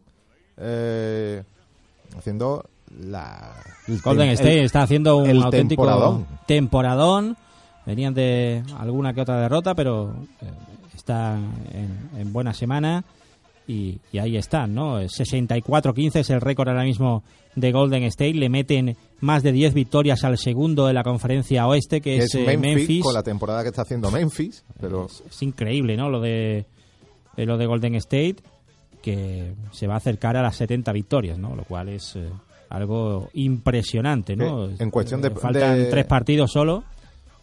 [0.57, 1.43] eh,
[2.17, 3.53] haciendo la...
[4.03, 6.25] Golden State el- está haciendo un el auténtico temporadón.
[6.45, 7.37] temporadón.
[7.85, 10.45] Venían de alguna que otra derrota, pero eh,
[10.95, 13.03] están en, en buena semana
[13.65, 15.01] y, y ahí están, ¿no?
[15.01, 17.23] 64-15 es el récord ahora mismo
[17.55, 18.33] de Golden State.
[18.33, 22.35] Le meten más de 10 victorias al segundo de la conferencia oeste, que que es,
[22.35, 23.03] es eh, Memphis, Memphis.
[23.03, 26.09] con la temporada que está haciendo Memphis, pero Es, es increíble, ¿no?
[26.09, 26.65] Lo de,
[27.37, 28.37] de lo de Golden State,
[29.01, 31.55] que se va a acercar a las 70 victorias, ¿no?
[31.55, 32.29] Lo cual es eh,
[32.69, 34.65] algo impresionante, ¿no?
[34.69, 36.83] Eh, en cuestión de- faltan de- tres partidos solo.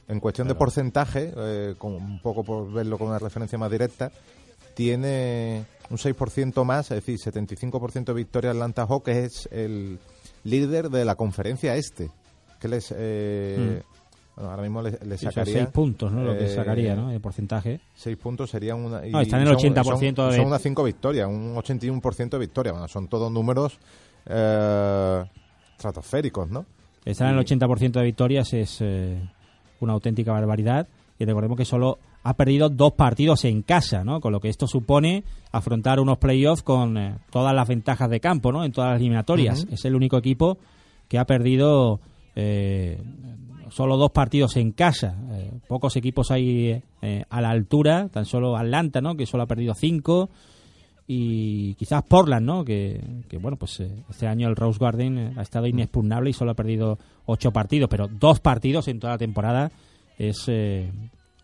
[0.06, 4.10] en cuestión de porcentaje, eh, con un poco por verlo con una referencia más directa,
[4.74, 9.98] tiene un 6% más, es decir, 75% de victoria Atlanta Hawks, que es el
[10.44, 12.10] líder de la conferencia este,
[12.60, 12.92] que les...
[12.96, 13.82] eh,
[14.36, 15.18] bueno, ahora mismo le, le Mm.
[15.18, 15.54] Son sacaría...
[15.54, 16.24] seis puntos, ¿no?
[16.24, 17.12] Lo que eh, sacaría, ¿no?
[17.12, 17.80] El porcentaje.
[17.94, 19.06] 6 puntos serían una...
[19.06, 22.30] y No, están en el son- 80% Son, de- son unas 5 victorias, un 81%
[22.30, 22.72] de victoria.
[22.72, 23.78] Bueno, son todos números eh,
[24.24, 26.66] estratosféricos, ¿no?
[27.04, 29.20] Estar en el 80% de victorias es eh,
[29.80, 30.88] una auténtica barbaridad.
[31.18, 34.20] Y recordemos que solo ha perdido dos partidos en casa, ¿no?
[34.20, 38.52] Con lo que esto supone afrontar unos playoffs con eh, todas las ventajas de campo,
[38.52, 38.64] ¿no?
[38.64, 39.66] En todas las eliminatorias.
[39.70, 40.58] Es el único equipo
[41.08, 42.00] que ha perdido
[42.34, 42.98] eh,
[43.70, 45.16] solo dos partidos en casa.
[45.32, 49.16] Eh, pocos equipos hay eh, a la altura, tan solo Atlanta, ¿no?
[49.16, 50.30] Que solo ha perdido cinco.
[51.06, 52.64] Y quizás Portland, ¿no?
[52.64, 56.32] Que, que, bueno, pues eh, este año el Rose Garden eh, ha estado inexpugnable y
[56.32, 59.70] solo ha perdido ocho partidos, pero dos partidos en toda la temporada
[60.16, 60.90] es eh,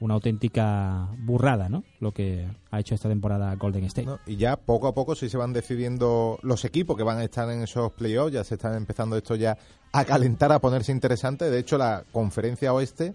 [0.01, 1.85] una auténtica burrada, ¿no?
[2.01, 4.09] Lo que ha hecho esta temporada Golden State.
[4.27, 7.49] Y ya poco a poco sí se van decidiendo los equipos que van a estar
[7.51, 9.59] en esos playoffs, ya se están empezando esto ya
[9.93, 11.51] a calentar, a ponerse interesante.
[11.51, 13.13] De hecho, la conferencia oeste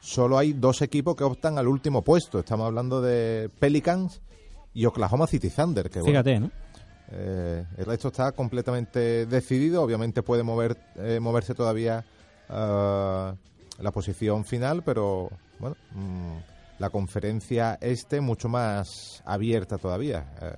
[0.00, 2.38] solo hay dos equipos que optan al último puesto.
[2.38, 4.20] Estamos hablando de Pelicans
[4.74, 5.90] y Oklahoma City Thunder.
[5.90, 6.50] Que, bueno, Fíjate, ¿no?
[7.12, 9.82] eh, el resto está completamente decidido.
[9.82, 12.04] Obviamente puede mover, eh, moverse todavía
[12.48, 13.34] ah,
[13.78, 16.36] la posición final, pero bueno, mm,
[16.78, 20.32] la conferencia este mucho más abierta todavía.
[20.40, 20.52] Eh,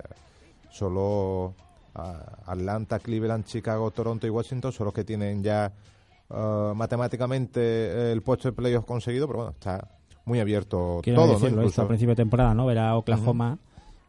[0.71, 1.53] solo
[1.93, 5.73] ah, Atlanta, Cleveland, Chicago, Toronto y Washington son los que tienen ya
[6.29, 9.89] ah, matemáticamente el puesto de playoff conseguido, pero bueno, está
[10.23, 11.33] muy abierto todo.
[11.33, 11.83] Decirlo, ¿no?
[11.83, 12.65] a principio de temporada, ¿no?
[12.65, 13.59] Ver a Oklahoma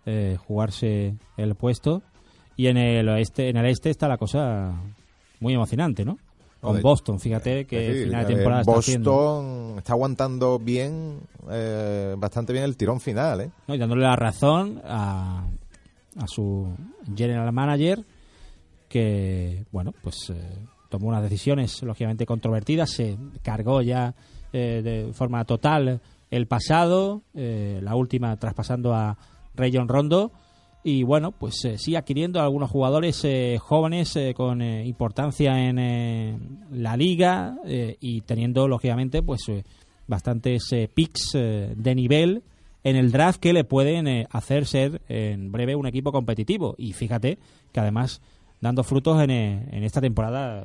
[0.07, 2.03] eh, jugarse el puesto
[2.57, 4.73] y en el oeste, en el este está la cosa
[5.41, 6.19] muy emocionante, ¿no?
[6.61, 12.65] Con Boston, fíjate que final de temporada está Boston está aguantando bien, eh, bastante bien
[12.65, 13.51] el tirón final, ¿eh?
[13.69, 15.47] y dándole la razón a,
[16.17, 16.75] a su
[17.15, 18.05] general manager
[18.89, 20.35] que, bueno, pues eh,
[20.89, 24.15] tomó unas decisiones lógicamente controvertidas, se cargó ya
[24.53, 29.17] eh, de forma total el pasado, la última traspasando a
[29.57, 30.33] Rayon Rondo
[30.89, 36.97] y bueno, pues eh, sí adquiriendo algunos jugadores eh, jóvenes eh, con importancia en la
[36.97, 39.41] liga y teniendo lógicamente pues
[40.07, 42.45] bastantes picks de nivel
[42.85, 47.41] en el draft que le pueden hacer ser en breve un equipo competitivo y fíjate
[47.73, 48.23] que además
[48.61, 50.65] dando frutos en, en, esta temporada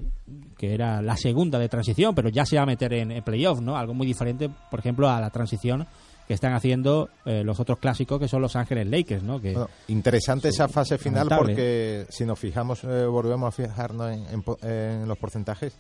[0.56, 3.60] que era la segunda de transición, pero ya se va a meter en, en playoff,
[3.60, 3.76] ¿no?
[3.76, 5.88] Algo muy diferente, por ejemplo, a la transición
[6.32, 9.42] que están haciendo eh, los otros clásicos que son los Ángeles Lakers, ¿no?
[9.42, 9.54] Que
[9.90, 14.18] interesante esa fase final porque si nos fijamos, eh, volvemos a fijarnos
[14.62, 15.74] en, los porcentajes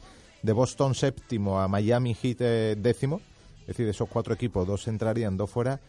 [0.44, 3.22] de Boston séptimo a Miami Heat eh, décimo,
[3.62, 5.80] es decir, de esos cuatro equipos, dos entrarían, dos fuera,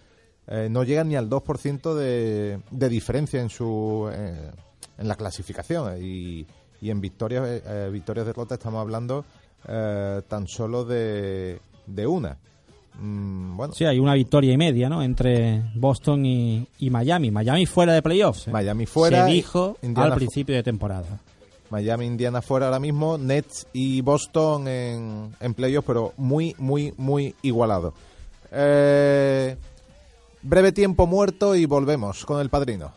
[0.71, 6.47] no llegan ni al 2% de, de diferencia en su en la clasificación y,
[6.81, 9.25] y en victorias, victorias derrotas estamos hablando
[9.65, 12.39] tan solo de, de una.
[13.01, 13.75] Mm, bueno.
[13.75, 15.03] Sí, hay una victoria y media, ¿no?
[15.03, 17.31] Entre Boston y, Miami.
[17.31, 18.49] Miami fuera de playoffs.
[18.49, 18.51] ¿eh?
[18.51, 19.27] Miami fuera.
[19.27, 21.21] Se dijo al principio de temporada.
[21.71, 23.17] Miami, Indiana fuera ahora mismo.
[23.17, 27.95] Nets y Boston en, en playoffs, pero muy, muy, muy igualado.
[28.51, 29.57] Eh,
[30.43, 32.93] breve tiempo muerto y volvemos con el padrino.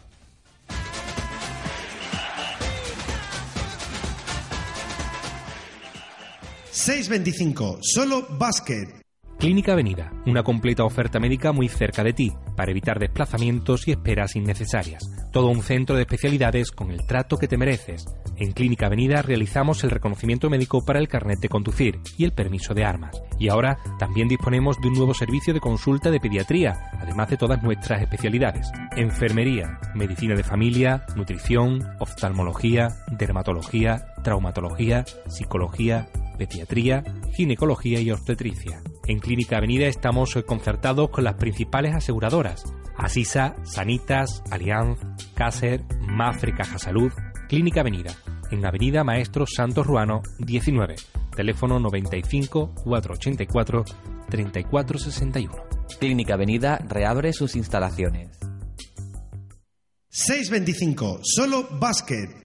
[6.76, 7.80] ...6.25...
[7.82, 9.05] Solo básquet.
[9.38, 14.36] Clínica Avenida, una completa oferta médica muy cerca de ti, para evitar desplazamientos y esperas
[14.38, 15.04] innecesarias.
[15.34, 18.06] Todo un centro de especialidades con el trato que te mereces.
[18.38, 22.74] En Clínica Avenida realizamos el reconocimiento médico para el carnet de conducir y el permiso
[22.74, 23.22] de armas.
[23.38, 27.62] Y ahora también disponemos de un nuevo servicio de consulta de pediatría, además de todas
[27.62, 28.72] nuestras especialidades.
[28.96, 38.82] Enfermería, medicina de familia, nutrición, oftalmología, dermatología, traumatología, psicología, pediatría, ginecología y obstetricia.
[39.08, 42.64] En Clínica Avenida estamos concertados con las principales aseguradoras,
[42.98, 45.00] Asisa, Sanitas, Allianz,
[45.36, 47.12] Cácer, Mafre Caja Salud,
[47.48, 48.16] Clínica Avenida,
[48.50, 50.96] en Avenida Maestro Santos Ruano 19,
[51.36, 53.86] teléfono 95 484
[54.30, 55.54] 3461.
[56.00, 58.40] Clínica Avenida reabre sus instalaciones.
[60.10, 62.45] 625, solo básquet.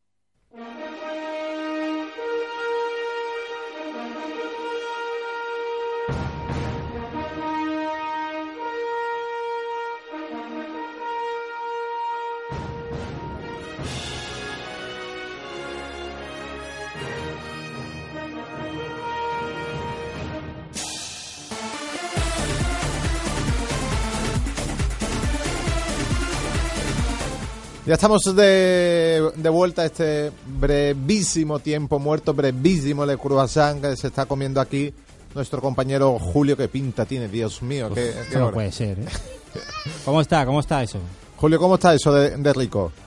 [27.90, 34.06] Ya estamos de, de vuelta a este brevísimo tiempo muerto, brevísimo le croissant que se
[34.06, 34.94] está comiendo aquí
[35.34, 37.92] nuestro compañero Julio, que pinta tiene, Dios mío.
[37.92, 39.06] que, no puede ser, ¿eh?
[40.04, 40.46] ¿Cómo está?
[40.46, 41.00] ¿Cómo está eso?
[41.36, 42.92] Julio, ¿cómo está eso de, rico?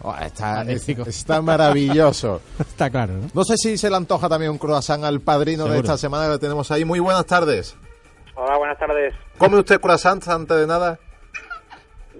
[0.00, 2.40] Oh, está, está maravilloso.
[2.60, 3.30] está claro, ¿no?
[3.34, 6.30] No sé si se le antoja también un croissant al padrino de esta semana que
[6.30, 6.84] lo tenemos ahí.
[6.84, 7.74] Muy buenas tardes.
[8.36, 9.12] Hola, buenas tardes.
[9.38, 11.00] ¿Come usted croissant antes de nada?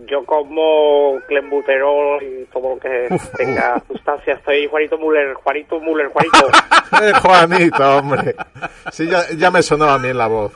[0.06, 4.34] Yo como clenbuterol y todo lo que tenga sustancia.
[4.34, 6.48] Estoy Juanito Muller, Juanito Muller, Juanito.
[7.02, 8.34] eh, Juanito, hombre.
[8.92, 10.52] Sí, ya, ya me sonó a mí en la voz.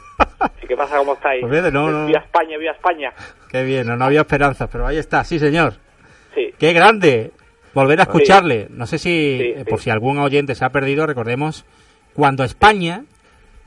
[0.66, 0.98] ¿Qué pasa?
[0.98, 1.40] ¿Cómo estáis?
[1.40, 2.06] Pues bien, no, no.
[2.06, 3.12] Vía España, vía España.
[3.50, 5.74] Qué bien, no, había esperanza, pero ahí está, sí, señor.
[6.34, 6.52] Sí.
[6.58, 7.32] Qué grande.
[7.74, 8.66] Volver a escucharle.
[8.70, 11.64] No sé si, eh, por si algún oyente se ha perdido, recordemos,
[12.14, 13.04] cuando España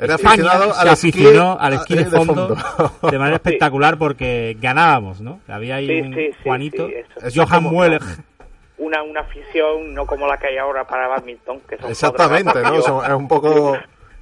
[0.02, 2.56] era aficionado al aficionó al esquí de fondo,
[3.04, 5.42] de, manera espectacular porque ganábamos, ¿no?
[5.48, 6.90] Había ahí un Juanito,
[7.34, 8.02] Johan Mueller.
[8.78, 12.80] Una, una afición no como la que hay ahora para badminton, que son Exactamente, ¿no?
[12.80, 13.78] es un poco...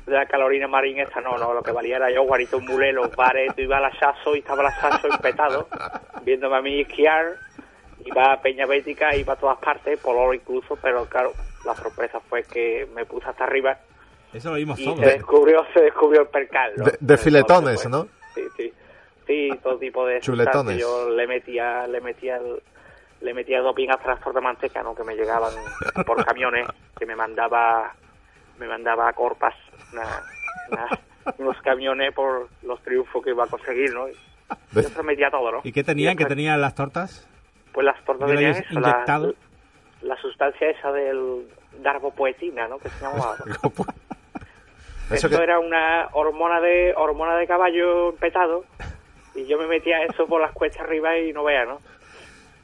[0.05, 3.15] De la Carolina Marín esa, no, no, lo que valía era yo, Juanito Mulé, los
[3.15, 5.69] bares, tú ibas a la Sasso y estaba la Sasso empetado,
[6.25, 7.25] viéndome a mí esquiar,
[8.03, 11.31] iba a Peña Bética, iba a todas partes, por oro incluso, pero claro,
[11.63, 13.77] la sorpresa fue que me puse hasta arriba
[14.33, 16.73] eso lo vimos y Se descubrió, se descubrió el percal.
[16.99, 18.07] De, filetones, ¿no?
[18.35, 18.73] Sí, sí.
[19.27, 20.77] Sí, todo tipo de Chuletones.
[20.79, 22.61] Yo le metía, le metía el,
[23.21, 24.95] le metía doping al tractor de manteca, ¿no?
[24.95, 25.53] Que me llegaban
[26.05, 27.93] por camiones, que me mandaba,
[28.57, 29.53] me mandaba a Corpas,
[29.93, 30.23] una-
[30.71, 30.99] una-
[31.37, 34.07] unos camiones por los triunfos que iba a conseguir, ¿no?
[34.73, 35.61] Yo se metía todo, ¿no?
[35.63, 36.13] ¿Y qué tenían?
[36.13, 37.27] Y ¿Qué tenían las tortas?
[37.71, 39.35] Pues las tortas ¿Qué le tenían eso, la, inyectado?
[40.01, 41.47] la sustancia esa del
[41.83, 42.79] darbopoetina, ¿no?
[42.79, 43.35] Que se llamaba.
[45.11, 48.63] Eso Eso que- era una hormona de hormona de caballo petado
[49.35, 51.79] y yo me metía eso por las cuestas arriba y no vea, ¿no?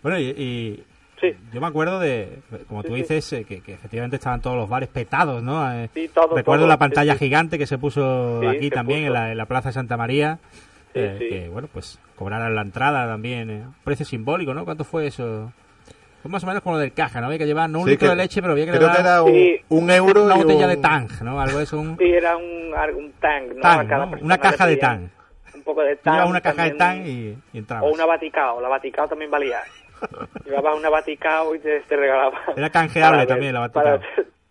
[0.04, 0.84] Bueno, y, y
[1.20, 1.34] Sí.
[1.54, 4.70] yo me acuerdo de, como tú Sí, dices, eh, que, que efectivamente estaban todos los
[4.70, 5.72] bares petados, ¿no?
[5.74, 9.08] Eh, todo, Recuerdo todo, la pantalla gigante que se puso aquí se también puso.
[9.08, 10.40] En, la, en la Plaza Santa María.
[10.94, 11.28] Eh.
[11.30, 13.50] Que, bueno, pues cobraran la entrada también.
[13.50, 14.66] eh, precio simbólico, ¿no?
[14.66, 15.52] ¿Cuánto fue eso?
[16.26, 17.28] Fue más o menos como lo del caja, ¿no?
[17.28, 18.96] Había que llevar no un Sí, litro que- de leche, pero había que Creo llevar
[18.96, 19.62] que era un, Sí.
[19.70, 21.40] un euro una y botella un- de Tang, ¿no?
[21.40, 23.62] Algo eso, un Sí, era un, un tang, ¿no?
[23.62, 24.10] Tang, A cada ¿no?
[24.10, 25.10] persona Una caja de Tang.
[25.54, 26.14] Un poco de tang.
[26.16, 27.66] llevabas una caja de Tang y, y.
[27.80, 29.60] O una baticao, la baticao también valía.
[30.46, 32.40] Llevabas una baticao y te, te regalaba.
[32.58, 33.84] Era canjeable para- también la baticao.
[33.84, 34.02] para-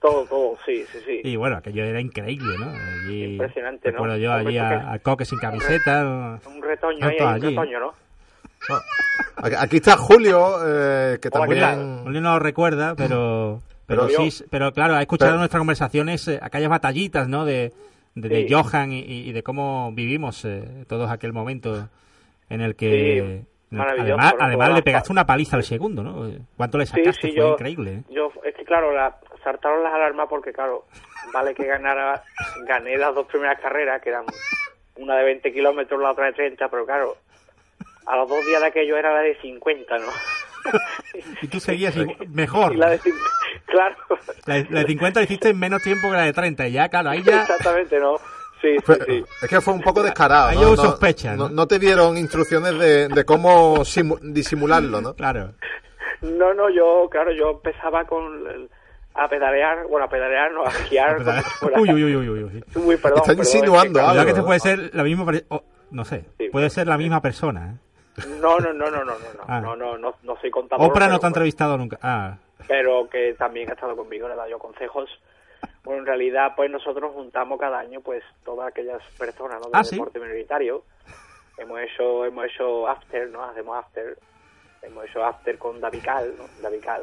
[0.00, 1.20] todo, todo, sí, sí, sí.
[1.24, 2.66] Y bueno, aquello era increíble, ¿no?
[3.06, 3.92] Allí, Impresionante, ¿no?
[3.94, 6.38] Recuerdo yo allí a, a Coque sin camiseta.
[6.46, 7.48] Un retoño ahí, un allí.
[7.48, 7.94] retoño, ¿no?
[8.68, 8.80] No.
[9.58, 11.98] Aquí- está Julio, eh, que Hola, ¿qué también...
[12.04, 16.38] Julio no lo recuerda, pero pero, sí, pero claro, ha escuchado Pero- nuestras conversaciones eh,
[16.40, 17.44] aquellas batallitas, ¿no?
[17.44, 17.72] De,
[18.14, 18.54] de, de Sí.
[18.54, 21.88] Johan y, y de cómo vivimos eh, todos aquel momento
[22.48, 26.30] en el que Sí, además, le pegaste una paliza al segundo, ¿no?
[26.56, 27.28] ¿Cuánto le sacaste?
[27.28, 27.90] Fue yo, increíble.
[27.92, 28.02] ¿eh?
[28.10, 30.86] yo, es que claro, la, saltaron las alarmas porque claro,
[31.32, 32.22] vale que ganara,
[32.66, 34.24] gané las dos primeras carreras, que eran
[34.96, 37.16] una de 20 kilómetros, la otra de 30, pero claro,
[38.06, 40.06] a los dos días de aquello era la de 50, ¿no?
[41.42, 41.94] Y tú seguías
[42.30, 42.72] mejor.
[42.72, 43.00] Y la de,
[43.66, 43.96] claro,
[44.46, 46.68] La, la de 50 la hiciste en menos tiempo que la de 30.
[46.68, 47.42] Y ya, claro, ahí ya...
[47.42, 48.16] exactamente, ¿no?
[48.62, 49.24] Sí, sí, sí.
[49.42, 50.48] Es que fue un poco descarado.
[50.48, 50.68] Ahí ¿no?
[50.68, 51.54] hubo No- sospecha, No, ¿no?
[51.54, 55.14] no te dieron instrucciones de, de cómo simu- disimularlo, ¿no?
[55.14, 55.52] Claro.
[56.22, 58.70] No, no, yo, claro, yo empezaba con el-
[59.16, 62.64] a pedalear, bueno, a pedalear, no, a si fuera- Uy, uy, uy, uy, uy, uy.
[62.74, 64.24] Uy, perdón, Está perdón, es insinuando claro, algo.
[64.26, 64.46] Que te ¿no?
[64.46, 65.26] puede ser la misma...
[65.50, 66.48] o, no sé, Sí.
[66.50, 67.74] puede ser la misma persona.
[67.74, 67.83] ¿eh?
[68.40, 69.60] No, no, no, no, no, no, no, Ah.
[69.60, 70.88] no, no, no, no soy contador.
[70.90, 71.98] Oprah no te ha entrevistado nunca.
[72.02, 72.36] Ah,
[72.68, 75.10] pero que también ha estado conmigo, le he dado yo consejos.
[75.82, 79.66] Bueno, en realidad, pues nosotros juntamos cada año, pues, todas aquellas personas, ¿no?
[79.66, 79.96] Del Ah, ¿sí?
[79.96, 80.82] deporte minoritario.
[81.58, 83.44] Hemos hecho, hemos hecho after, ¿no?
[83.44, 84.16] Hacemos after.
[84.82, 86.44] Hemos hecho after con Davical, ¿no?
[86.62, 87.02] Davical.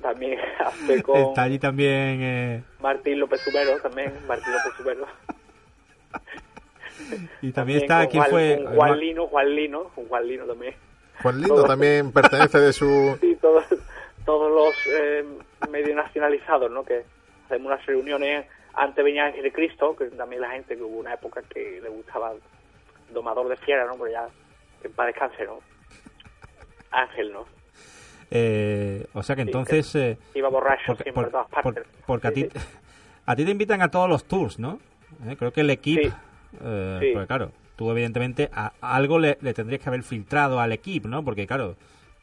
[0.00, 2.18] También after con está allí también...
[2.22, 5.06] eh, Martín López Subero, también, Martín López Subero.
[7.42, 8.06] y también está...
[8.06, 8.60] ¿Quién Juan, fue?
[8.64, 10.74] con Juan Lino, Juan Lino, con Juan Lino también.
[11.22, 13.16] Juan también pertenece de su...
[13.20, 13.64] Sí, todos,
[14.24, 15.24] todos los eh,
[15.70, 16.84] medios nacionalizados, ¿no?
[16.84, 17.04] Que
[17.46, 18.46] hacemos unas reuniones.
[18.74, 22.32] Antes venía Ángel Cristo, que también la gente que hubo una época que le gustaba
[23.12, 23.92] Domador de Fiera, ¿no?
[23.94, 24.26] Pero ya,
[24.82, 25.60] que para descanse, ¿no?
[26.90, 27.44] Ángel, ¿no?
[28.30, 29.94] Eh, o sea que Sí, entonces...
[29.94, 31.84] eh, Iba borracho porque, siempre por- a todas por- partes.
[32.06, 32.50] porque a ti, sí.
[33.26, 34.80] a ti te invitan a todos los tours, ¿no?
[35.28, 36.14] Eh, creo que el equipo...
[36.58, 36.64] Sí.
[36.64, 37.10] eh, Sí.
[37.12, 41.08] Porque claro, tú evidentemente a, a algo le, le tendrías que haber filtrado al equipo,
[41.08, 41.24] ¿no?
[41.24, 41.76] Porque claro...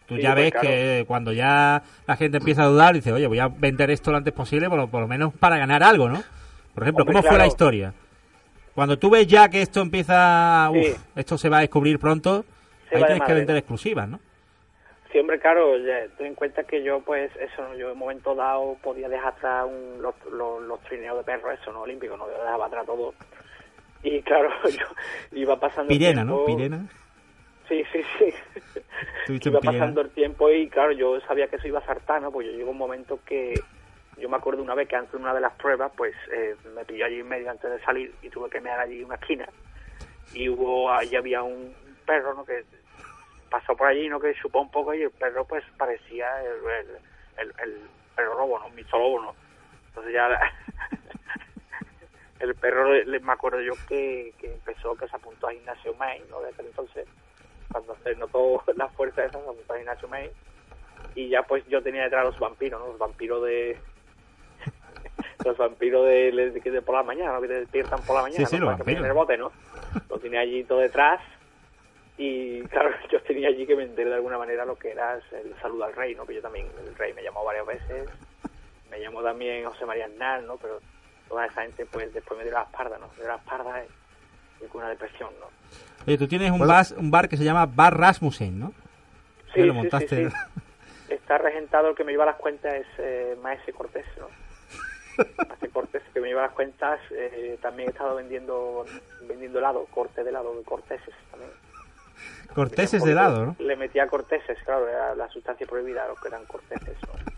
[0.08, 0.68] Tú Sí, ya pues, ves claro.
[0.68, 4.18] que cuando ya la gente empieza a dudar, dice, oye, voy a vender esto lo
[4.18, 6.22] antes posible, por lo, por lo menos para ganar algo, ¿no?
[6.74, 7.48] Por ejemplo, Hombre, ¿cómo fue la claro.
[7.48, 7.94] historia?
[8.76, 10.80] Cuando tú ves ya que esto empieza, Sí.
[10.92, 12.44] uf, esto se va a descubrir pronto,
[12.90, 14.20] Se ahí tienes que vender exclusivas, ¿no?
[15.14, 17.76] Siempre, claro, ya, ten en cuenta que yo, pues, eso, ¿no?
[17.76, 21.58] Yo en un momento dado podía dejar atrás un- los, los, los trineos de perros,
[21.62, 21.82] eso, ¿no?
[21.82, 22.26] Olímpicos, ¿no?
[22.28, 23.14] Yo dejaba atrás todo.
[24.04, 24.86] Y claro, yo
[25.38, 26.44] iba pasando el Pirena, ¿no?
[26.46, 26.86] tiempo- Pirena.
[27.68, 28.34] Sí, sí, sí.
[29.50, 29.62] Iba Pirena.
[29.62, 32.32] pasando el tiempo y claro, yo sabía que eso iba a sartar, ¿no?
[32.32, 33.54] Pues yo llegó un momento que
[34.18, 36.84] yo me acuerdo una vez que antes de una de las pruebas, pues eh, me
[36.84, 39.48] pilló allí en medio antes de salir y tuve que mear allí una esquina
[40.34, 41.74] y hubo, allí había un
[42.06, 42.44] perro, ¿no?
[42.46, 42.64] Que
[43.50, 44.20] pasó por allí, ¿no?
[44.20, 46.88] Que chupó un poco y el perro pues parecía el, el,
[47.38, 47.78] el- el
[48.16, 48.66] perro lobo, ¿no?
[48.68, 49.36] Un lobo, ¿no?
[49.88, 50.28] Entonces ya
[52.42, 55.94] el perro, le- le- me acuerdo yo que, que empezó, que se apuntó a gimnasio
[55.96, 56.42] Main, ¿no?
[56.42, 57.08] Desde entonces
[57.72, 60.32] cuando se notó la fuerza esa, cuando estaba Ignacio May,
[61.16, 62.88] y ya pues yo tenía detrás los vampiros, ¿no?
[62.88, 63.80] Los vampiros de...
[65.46, 67.42] los vampiros de, de, de- de por la mañana, ¿no?
[67.42, 68.66] Que te despiertan por la mañana, Sí, sí, ¿no?
[68.70, 69.06] los vampiros.
[69.06, 69.52] el bote, ¿no?
[70.10, 71.22] Lo tenía allí todo detrás,
[72.18, 75.86] y claro, yo tenía allí que vender de alguna manera lo que era el saludo
[75.86, 76.26] al rey, ¿no?
[76.26, 78.10] Que yo también, el rey me llamó varias veces,
[78.90, 80.58] me llamó también José María Aznar, ¿no?
[80.58, 80.82] Pero
[81.32, 83.08] toda esa gente, pues después me dio la espalda, ¿no?
[83.14, 83.82] Me dio la espalda
[84.62, 85.48] y, y con una depresión, ¿no?
[86.06, 86.74] Oye, tú tienes un, Bueno.
[86.74, 88.74] bas- un bar que se llama Bar Rasmussen, ¿no?
[89.54, 90.30] Sí, lo montaste.
[90.30, 91.14] sí, sí.
[91.14, 94.28] Está regentado, el que me lleva las cuentas es eh, Maese Cortés, ¿no?
[95.50, 97.00] hace cortes que me lleva las cuentas.
[97.12, 98.86] eh, también he estado vendiendo
[99.28, 101.52] vendiendo helado, corte de helado, corteses también.
[102.56, 103.56] Corteses de helado, ¿no?
[103.60, 106.98] Le metía corteses, claro, era la sustancia prohibida, lo que eran corteses.
[107.08, 107.31] ¿no?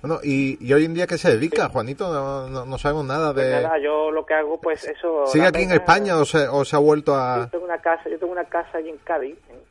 [0.00, 2.12] Bueno, y, y hoy en día qué se dedica, Juanito?
[2.12, 3.62] No, no, no sabemos nada Pues de...
[3.62, 5.26] nada, yo lo que hago, pues eso...
[5.26, 7.48] ¿Sigue aquí en España o se, o se ha vuelto Yo a...?
[7.50, 9.36] tengo una casa, yo tengo una casa allí en Cádiz.
[9.48, 9.64] ¿eh?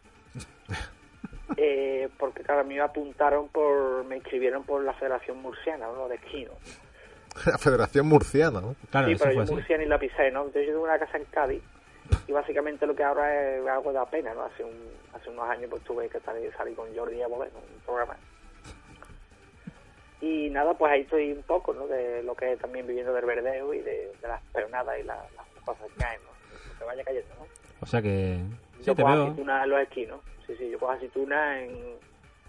[1.55, 6.07] Eh, porque claro, a mí me apuntaron por, me inscribieron por la Federación Murciana, ¿no?
[6.09, 6.51] De esquí, ¿no?
[7.49, 8.75] La Federación Murciana, ¿no?
[8.91, 9.53] Claro, sí, pero yo así.
[9.53, 10.41] Murcia ni la pisé, ¿no?
[10.41, 11.63] Entonces yo tengo una casa en Cádiz
[12.27, 14.43] y básicamente lo que ahora es algo de la pena, ¿no?
[14.43, 14.73] Hace, un,
[15.13, 18.17] hace unos años pues tuve que salir, salir con Jordi Evole en un programa.
[20.21, 21.85] Y nada, pues ahí estoy un poco, ¿no?
[21.87, 25.25] De lo que es también viviendo del verdeo y de, de las peonadas y la-
[25.35, 26.77] las cosas que hay, ¿no?
[26.79, 27.45] Que vaya cayendo, ¿no?
[27.81, 28.39] O sea que...
[28.79, 29.23] Sí, yo te cojo veo.
[29.25, 30.21] aceituna en los esquí, ¿no?
[30.47, 31.71] Sí, sí, yo cojo aceituna en,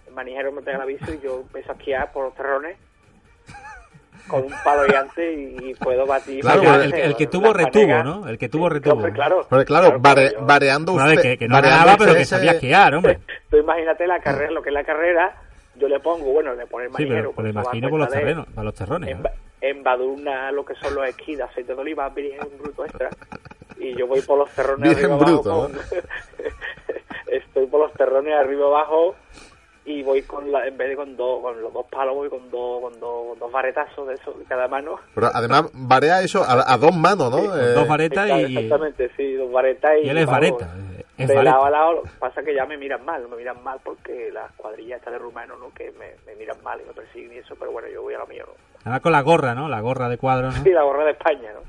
[0.07, 2.77] en Manijero, me pega el aviso y yo empiezo a esquiar por los terrones
[4.29, 6.41] con un palo gigante y, y puedo batir.
[6.41, 8.05] Claro, el, el que tuvo retuvo, panegas.
[8.05, 8.29] ¿no?
[8.29, 8.95] El que tuvo retuvo.
[8.95, 9.47] hombre, claro.
[9.49, 9.99] Porque claro, yo-
[11.09, 11.31] vez usted...
[11.33, 13.19] que, que no ganaba, pero que sabía esquiar, hombre.
[13.51, 15.35] Tú imagínate la carrera, lo que es la carrera,
[15.79, 17.33] yo le pongo, bueno, le pone el Sí, manijero.
[17.33, 19.11] pero, pero pues, imagino por los terrenos, para los terrones.
[19.11, 19.29] en, ¿no?
[19.61, 23.11] en Badurna lo que son los esquís de aceite de oliva, virgen bruto extra.
[23.77, 25.69] Y yo voy por los terrones arriba bruto, abajo.
[25.69, 25.79] con-
[27.27, 29.15] Estoy por los terrones arriba abajo
[29.85, 32.51] y voy con la, en vez de con dos, con los dos palos voy con
[32.51, 34.99] dos, con dos, con dos varetazos de eso de cada mano.
[35.15, 37.39] Pero además varea eso a, a dos manos, ¿no?
[37.59, 40.75] Eh, Dos varetas y, Exactamente, sí, dos varetas y, y él es vareta.
[41.27, 44.53] De lado a lado, pasa que ya me miran mal, me miran mal porque las
[44.53, 45.71] cuadrillas estas de rumanos, ¿no?
[45.75, 48.19] Que me, me miran mal y me persiguen y eso, pero bueno, yo voy a
[48.19, 48.53] lo mío, ¿no?
[48.83, 49.69] Además con la gorra, ¿no?
[49.69, 50.63] La gorra de cuadro, ¿no?
[50.63, 51.61] Sí, la gorra de España, ¿no?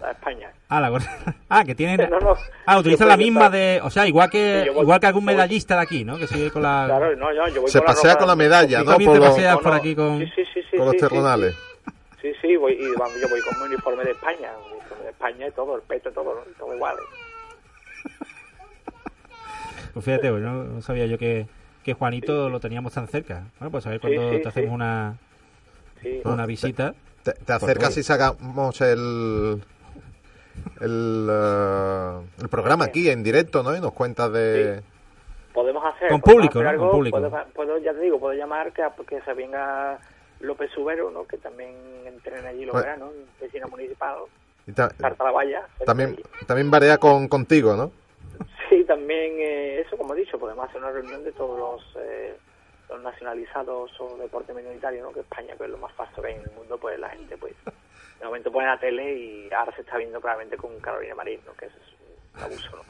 [0.00, 0.50] La de España.
[0.68, 1.06] Ah, la gorra.
[1.48, 1.98] Ah, que tienen...
[2.10, 2.34] No, no.
[2.66, 3.80] Ah, utilizan la misma de...
[3.82, 6.16] O sea, igual que Sí, voy- igual que algún medallista de aquí, ¿no?
[6.18, 6.84] Que sigue con la...
[6.86, 8.84] Claro, no, no, yo voy se con la pasea ropa- con la medalla, ¿no?
[8.90, 10.18] también Por te los, paseas No, por aquí con...
[10.20, 11.56] Sí, sí, con los sí, sí, terronales.
[12.22, 15.46] Sí, sí, voy, y vamos, yo voy con mi uniforme de España, uniforme de España
[15.48, 16.40] y todo, el peto y todo, ¿no?
[16.58, 16.96] todo igual.
[19.92, 21.46] Pues fíjate, pues, no, no sabía yo que,
[21.82, 23.44] que Juanito lo teníamos tan cerca.
[23.58, 24.74] Bueno, pues a ver Sí, cuando sí, te hacemos sí.
[24.74, 25.16] una,
[26.02, 26.20] Sí.
[26.24, 26.94] una visita.
[27.22, 29.62] Te, te acercas y sacamos el...
[30.80, 33.74] El, eh, el programa aquí en directo, ¿no?
[33.76, 34.82] Y nos cuentas de...
[35.54, 36.80] podemos hacer Con podemos público, hacer ¿no?
[36.80, 37.18] Con público.
[37.20, 39.98] Puedo, puedo- ya te digo puedo llamar que, que se venga
[40.40, 41.74] López Subero no que también
[42.06, 42.86] entrena allí los Bueno.
[42.86, 44.16] veranos en piscina municipal
[44.66, 46.16] y ta- Carta la valla cerca también,
[46.46, 47.90] también varea con, contigo, ¿no?
[48.70, 52.34] Sí también eh, eso como he dicho podemos hacer una reunión de todos los eh,
[52.88, 56.34] los nacionalizados o deporte minoritario no que España que es lo más fácil que hay
[56.36, 57.54] en el mundo pues la gente pues
[58.18, 61.52] de momento pone la tele y ahora se está viendo claramente con Carolina Marín no
[61.54, 62.82] que eso es un abuso no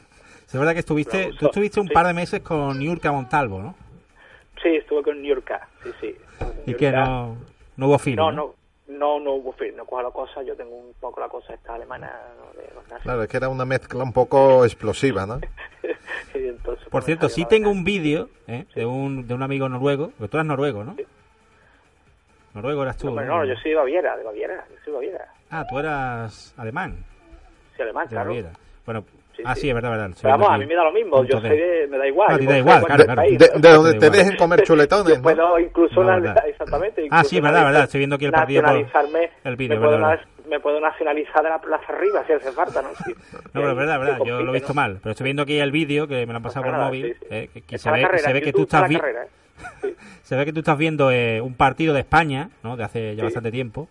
[0.47, 1.95] Es verdad que estuviste, tú estuviste un sí.
[1.95, 3.74] par de meses con Niurka Montalvo, ¿no?
[4.62, 6.16] sí estuve con Niurka sí sí
[6.66, 7.37] Y que no,
[7.76, 8.16] no hubo fin.
[8.16, 8.55] No, no, no,
[8.99, 12.12] no hubo fin, no coja la cosa, yo tengo un poco la cosa esta alemana
[12.38, 12.61] ¿no?
[12.61, 13.05] de los nazis.
[13.05, 15.41] Claro, es que era una mezcla un poco explosiva, ¿no?
[16.34, 18.66] Entonces, Por pues, cierto, sí tengo un vídeo ¿eh?
[18.74, 20.95] de, un, de un amigo noruego, porque tú eras noruego, ¿no?
[20.97, 21.05] Sí.
[22.55, 23.07] Noruego eras tú.
[23.07, 23.38] No, hombre, ¿no?
[23.38, 25.34] no, yo soy de Baviera, de Baviera, yo soy de Baviera.
[25.51, 27.05] Ah, tú eras alemán,
[27.76, 28.30] Soy alemán, de claro.
[28.30, 28.53] Baviera.
[28.84, 29.05] Bueno,
[29.41, 29.68] Sí, ah, sí.
[29.68, 30.11] es verdad, verdad.
[30.20, 32.28] Pero vamos, viendo a mí me da lo mismo, yo soy de, me da igual.
[32.30, 33.22] Ah, yo da igual, claro, claro.
[33.22, 34.18] país, De, de donde te igual.
[34.18, 35.22] dejen comer chuletones, ¿no?
[35.22, 36.45] puedo incluso, No, verdad.
[36.49, 37.01] exactamente.
[37.03, 39.76] Ah, incluso sí, es verdad, verdad, estoy viendo aquí el partido por- nacionalizarme, el vídeo,
[39.80, 42.88] me, puedo verdad, me puedo nacionalizar de la plaza arriba si hace falta, ¿no?
[43.05, 43.14] Sí.
[43.32, 44.99] No, pero es verdad, verdad, Se yo lo he visto mal.
[45.03, 47.16] Pero estoy viendo aquí el vídeo que me lo han pasado por móvil.
[47.30, 49.95] eh, que, Está se, la ve, se que tú estás la vi- carrera, ¿eh?
[50.22, 52.76] Se ve que tú estás viendo eh, un partido de España, ¿no?
[52.76, 53.88] De hace ya bastante tiempo.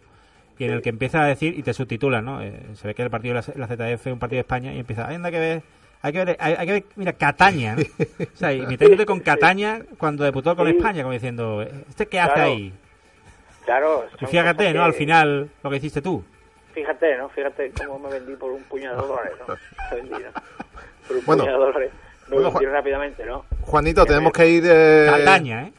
[0.60, 2.42] Y en el que empieza a decir y te subtitulan, ¿no?
[2.42, 4.74] Eh, se ve que el partido de la, la ZF es un partido de España
[4.74, 5.62] y empieza, hay que ver,
[6.02, 7.82] hay que ver, hay, hay que ver, mira, Cataña, ¿no?
[7.82, 10.68] O sea, y metiéndote con Cataña cuando debutó con.
[10.68, 12.50] España, como diciendo, ¿este qué hace Claro.
[12.52, 12.74] ahí?
[13.66, 14.06] Claro.
[14.22, 14.80] Y fíjate, ¿no?
[14.82, 16.24] que- Al final, lo que hiciste tú.
[16.74, 17.30] Fíjate, ¿no?
[17.30, 19.56] Fíjate cómo me vendí por un puñado de dólares, ¿no?
[19.92, 20.32] Me vendí, ¿no?
[21.08, 21.44] Por un Bueno.
[21.44, 21.92] puñado de dólares.
[22.28, 23.46] Me Bueno, vendí Juan- rápidamente, ¿no?
[23.62, 24.64] Juanito, tenemos que ir...
[24.68, 25.74] eh, Cataña, ¿eh?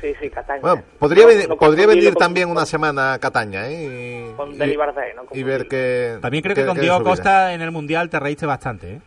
[0.00, 0.60] Sí, sí, Cataña.
[0.60, 4.28] Bueno, podría, No- venir, no podría venir también una semana a Cataña, ¿eh?
[4.32, 5.24] Y, Con y- ¿no?
[5.32, 6.18] y ver qué...
[6.22, 7.02] También creo que con Diego.
[7.02, 9.00] Costa en el Mundial te reíste bastante, ¿eh?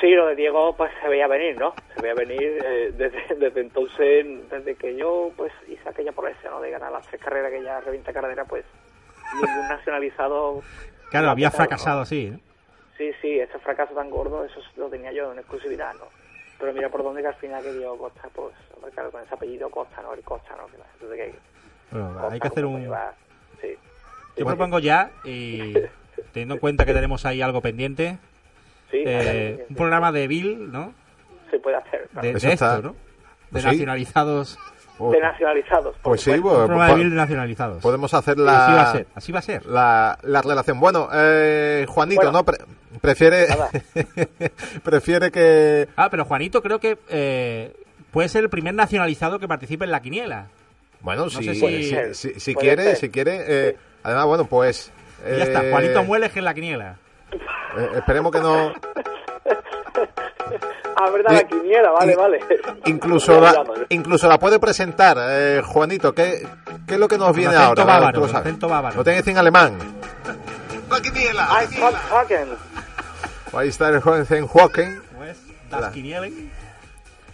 [0.00, 1.74] Sí, lo de Diego, pues se veía venir, ¿no?
[1.94, 6.60] Se veía venir eh, desde, desde entonces, desde que yo, pues, hice aquella promesa, ¿no?
[6.60, 8.64] De ganar las tres carreras que ya revienta carrera, pues,
[9.34, 10.62] ningún nacionalizado...
[11.10, 12.02] Claro, había fracasado ¿no?
[12.02, 12.40] así, ¿no?
[12.96, 16.04] Sí, sí, ese fracaso tan gordo, eso lo tenía yo en exclusividad, ¿no?
[16.60, 19.34] Pero mira por dónde que al final que Diego Costa, pues, hombre, claro, con ese
[19.34, 20.12] apellido Costa, ¿no?
[20.14, 21.08] El Costa, ¿no?
[21.08, 21.34] De que
[21.90, 22.82] Bueno, Costa, hay que hacer un...
[22.82, 23.14] lleva-
[23.60, 23.74] Sí.
[24.36, 25.72] Yo propongo ya, y
[26.32, 28.18] teniendo en cuenta que tenemos ahí algo pendiente,
[28.90, 30.92] Sí, eh, sí, un programa de Bill, ¿no?
[31.50, 32.08] se puede hacer.
[32.12, 32.28] claro.
[32.28, 32.52] De, está.
[32.52, 32.96] esto, ¿no?
[33.50, 33.66] De Sí.
[33.66, 34.58] nacionalizados
[35.02, 35.10] Oh.
[35.10, 35.94] de nacionalizados.
[35.96, 36.58] por Pues sí, supuesto.
[36.58, 37.82] pues, programa de de nacionalizados.
[37.82, 39.06] podemos hacer Así va a la, ser.
[39.14, 39.64] Así va a ser.
[39.66, 40.78] la, la relación.
[40.78, 42.32] Bueno, eh, Juanito, Bueno.
[42.38, 42.44] ¿no?
[42.44, 42.58] Pre-
[43.00, 43.46] prefiere,
[44.84, 45.88] prefiere que...
[45.96, 47.72] Ah, pero Juanito creo que eh,
[48.10, 50.46] puede ser el primer nacionalizado que participe en la quiniela.
[51.00, 51.84] Bueno, si, sé si-
[52.14, 52.96] si, si- si quiere, ser.
[52.96, 53.44] si quiere...
[53.70, 54.92] eh, además, bueno, pues...
[55.26, 55.64] Y ya está.
[55.66, 56.96] eh, Juanito Mueles en la quiniela.
[57.78, 58.72] eh, esperemos que no...
[61.02, 62.40] Ah, verdad, la quiniela, vale, y- vale.
[62.86, 66.12] Incluso la, incluso la puede presentar, eh, Juanito.
[66.14, 66.46] ¿qué,
[66.86, 67.84] ¿Qué es lo que nos viene acento ahora?
[67.84, 68.96] bávaro, Tú lo acento bávaro.
[68.96, 69.78] Lo decir en alemán.
[70.90, 71.58] La quiniela, la.
[73.52, 75.00] Ahí está el joven Joaquín.
[75.16, 75.38] Pues,
[75.70, 75.92] das Hola.
[75.92, 76.50] Quinielen.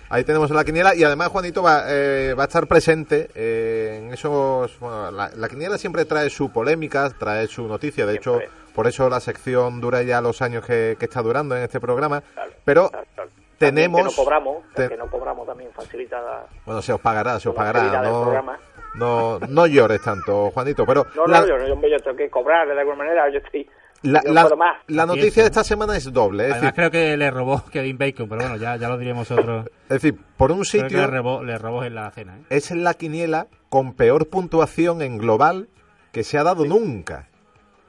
[0.08, 4.12] Ahí tenemos la quiniela y además Juanito va, eh, va a estar presente eh, en
[4.12, 4.78] esos...
[4.78, 8.38] bueno, la, la quiniela siempre trae su polémica, trae su noticia, de hecho,
[8.72, 12.20] por eso la sección dura ya los años que, que está durando en este programa,
[12.20, 13.30] Claro, pero claro, claro.
[13.59, 14.00] Tenemos...
[14.00, 17.48] Que no cobramos, te- que no cobramos también facilita la, Bueno, se os pagará, se
[17.48, 18.59] os pagará, no, programa.
[18.94, 22.66] no, no llores tanto, Juanito, pero No, la, no, yo, yo, yo tengo que cobrar
[22.68, 23.68] de alguna manera, yo estoy...
[24.02, 24.78] la, yo la- más.
[24.88, 28.28] noticia de esta semana es doble, es Además decir, creo que le robó Kevin Bacon,
[28.28, 29.61] pero bueno, ya, ya lo diremos otro.
[29.84, 32.36] es decir, por un Creo que le sitio robó, le robó en la cena.
[32.36, 32.42] ¿eh?
[32.50, 35.68] es la quiniela con peor puntuación en global
[36.12, 37.28] que se ha dado nunca.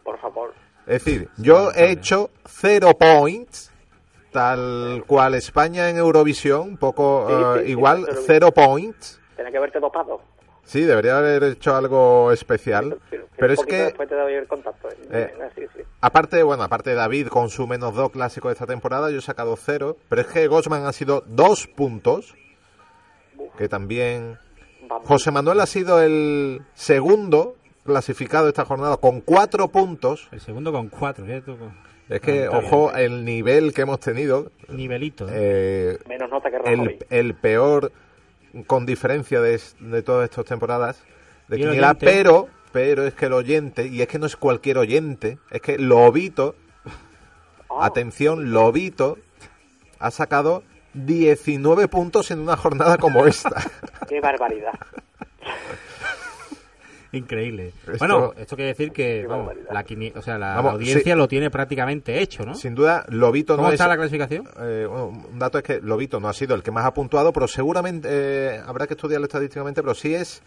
[0.03, 0.53] Por favor.
[0.86, 3.72] Es decir, yo he hecho cero points,
[4.38, 9.20] tal cual España en Eurovisión, un poco Sí, sí, sí, igual, pero- cero points.
[9.36, 10.22] Tiene que haberte dopado.
[10.64, 13.00] Sí, debería haber hecho algo especial.
[13.38, 14.90] Pero es que, Después te doy el contacto.
[14.90, 14.96] ¿eh?
[15.12, 15.82] Eh, Sí, sí.
[16.02, 19.22] aparte, bueno, aparte de David con su menos dos clásico de esta temporada, yo he
[19.22, 19.98] sacado cero.
[20.10, 22.36] Pero es que Gosman ha sido dos puntos,
[23.58, 24.38] que también...
[24.88, 25.08] Vamos.
[25.08, 30.28] José Manuel ha sido el segundo clasificado esta jornada con cuatro puntos.
[30.32, 31.42] El segundo con cuatro, ¿eh?
[31.46, 34.51] Tú con- Es que, ojo, el nivel que hemos tenido.
[34.70, 35.28] Nivelito.
[35.28, 35.34] ¿eh?
[35.34, 36.99] eh, Menos nota que el, Rajoy.
[37.10, 37.91] el peor
[38.66, 41.03] con diferencia de, de todas estas temporadas
[41.47, 45.39] de Quiniela, pero pero es que el oyente, y es que no es cualquier oyente,
[45.49, 46.55] es que Lobito,
[47.70, 49.18] Ah, atención, Lobito
[49.99, 53.64] ha sacado 19 puntos en una jornada como esta.
[54.08, 54.74] Qué barbaridad.
[57.12, 57.74] Increíble.
[57.86, 59.86] Esto- Bueno, esto quiere decir que vamos, la,
[60.16, 61.18] o sea, la Vamos, audiencia sí.
[61.18, 62.53] lo tiene prácticamente hecho, ¿no?
[62.53, 63.89] Sin duda, Lobito ¿Cómo no está es...
[63.89, 64.47] la clasificación?
[64.60, 67.47] eh, un dato es que Lobito no ha sido el que más ha puntuado, pero
[67.47, 70.41] seguramente eh, habrá que estudiarlo estadísticamente, pero sí es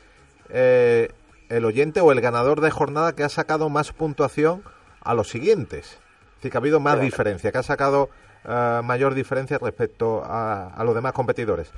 [0.51, 1.09] eh,
[1.49, 4.63] el oyente o el ganador de jornada que ha sacado más puntuación
[5.01, 5.87] a los siguientes.
[5.87, 7.05] Es decir, que ha habido más Claro.
[7.07, 8.11] diferencia, que ha sacado
[8.47, 11.73] eh, mayor diferencia respecto a, a los demás competidores.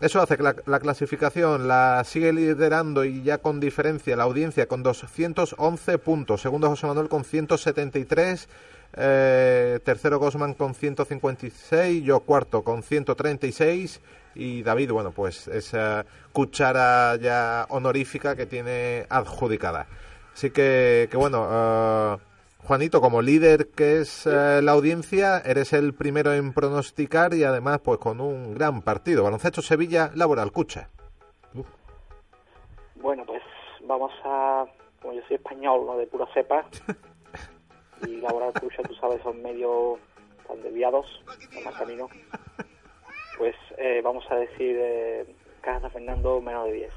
[0.00, 4.66] Eso hace que la, la clasificación la sigue liderando y ya con diferencia la audiencia
[4.66, 6.42] con 211 puntos.
[6.42, 8.48] Segundo José Manuel con 173.
[8.96, 12.02] eh, tercero Gosman con 156.
[12.04, 14.00] Yo cuarto con 136.
[14.36, 19.86] Y David, bueno, pues esa cuchara ya honorífica que tiene adjudicada.
[20.34, 22.16] Así que, que bueno, eh,
[22.66, 27.80] Juanito, como líder que es eh, la audiencia, eres el primero en pronosticar y además
[27.84, 29.22] pues con un gran partido.
[29.22, 30.88] Baloncesto Sevilla, Laboral Cucha.
[32.94, 33.42] Bueno, pues
[33.86, 34.64] vamos a.
[35.02, 36.64] Como yo soy español, no de pura cepa.
[38.06, 39.98] y Laboral Crucia, tú sabes, son medio
[40.48, 41.06] tan desviados,
[41.52, 42.08] en mal camino.
[43.36, 45.26] Pues eh, vamos a decir eh,
[45.60, 46.92] Casa Fernando menos de 10.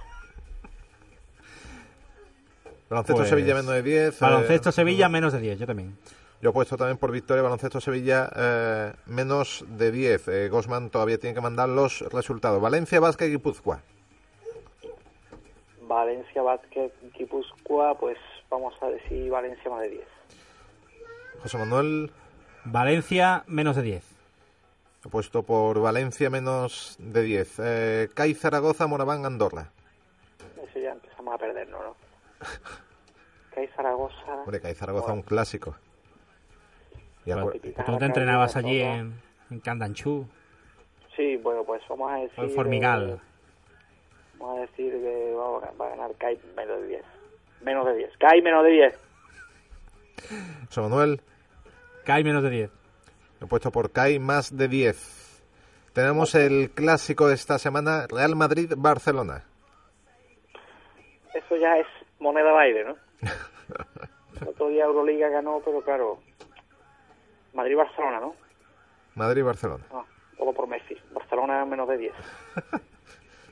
[2.90, 4.14] Baloncesto Pues, Sevilla menos de 10.
[4.14, 5.98] eh, Baloncesto Sevilla menos de 10, yo también.
[6.42, 10.28] Yo he puesto también por victoria Baloncesto Sevilla eh, menos de 10.
[10.28, 12.62] Eh, Gosman todavía tiene que mandar los resultados.
[12.62, 13.82] Valencia, Vázquez, Guipúzcoa.
[15.82, 18.18] Valencia, Vázquez, Guipúzcoa, pues
[18.50, 20.02] vamos a decir Valencia más de 10.
[21.44, 22.12] José Manuel,
[22.66, 24.04] Valencia menos de 10.
[25.06, 27.60] he puesto por Valencia menos de 10.
[27.60, 29.72] Eh, CAI, Zaragoza, Moraván, Andorra.
[30.70, 31.96] Eso ya empezamos a perdernos, ¿no?
[33.56, 34.16] Hay Zaragoza.
[34.44, 35.76] Hombre, CAI, Zaragoza, un clásico.
[37.26, 37.32] Y.
[37.32, 39.20] Tú te entrenabas allí en,
[39.50, 40.28] en Candanchú,
[41.16, 42.40] Sí, bueno, pues vamos a decir.
[42.40, 43.10] o en Formigal.
[43.10, 43.18] eh,
[44.40, 47.04] vamos a decir que vamos a- va a ganar Kai menos de 10.
[47.64, 48.18] Menos de 10.
[48.20, 49.00] Kai menos de 10.
[50.68, 51.22] José Manuel,
[52.06, 52.72] CAI menos de 10.
[53.42, 55.44] he puesto por CAI más de 10.
[55.94, 59.44] Tenemos el clásico de esta semana, Real Madrid-Barcelona.
[61.34, 61.88] Eso ya es
[62.20, 62.96] moneda al aire, ¿no?
[64.42, 66.20] El otro día Euroliga ganó, pero claro.
[67.54, 68.36] Madrid-Barcelona, ¿no?
[69.16, 69.84] Madrid-Barcelona.
[69.92, 70.04] Ah,
[70.38, 70.96] todo por Messi.
[71.12, 72.14] Barcelona menos de 10.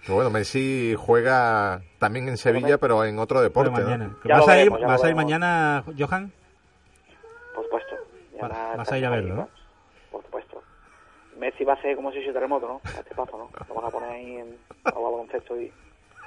[0.05, 3.71] Que bueno, Messi juega también en Sevilla, pero en otro deporte.
[3.71, 6.31] ¿Vas, a ir, veremos, ¿Vas a ir mañana, Johan?
[7.55, 7.95] Por supuesto.
[8.41, 9.49] Va- vas a ir a verlo, ¿no?
[10.11, 10.61] Por supuesto.
[11.37, 12.81] Messi va a ser como si fuese terremoto, ¿no?
[12.95, 13.49] A este paso, ¿no?
[13.67, 15.73] Lo van a poner ahí en baloncesto y...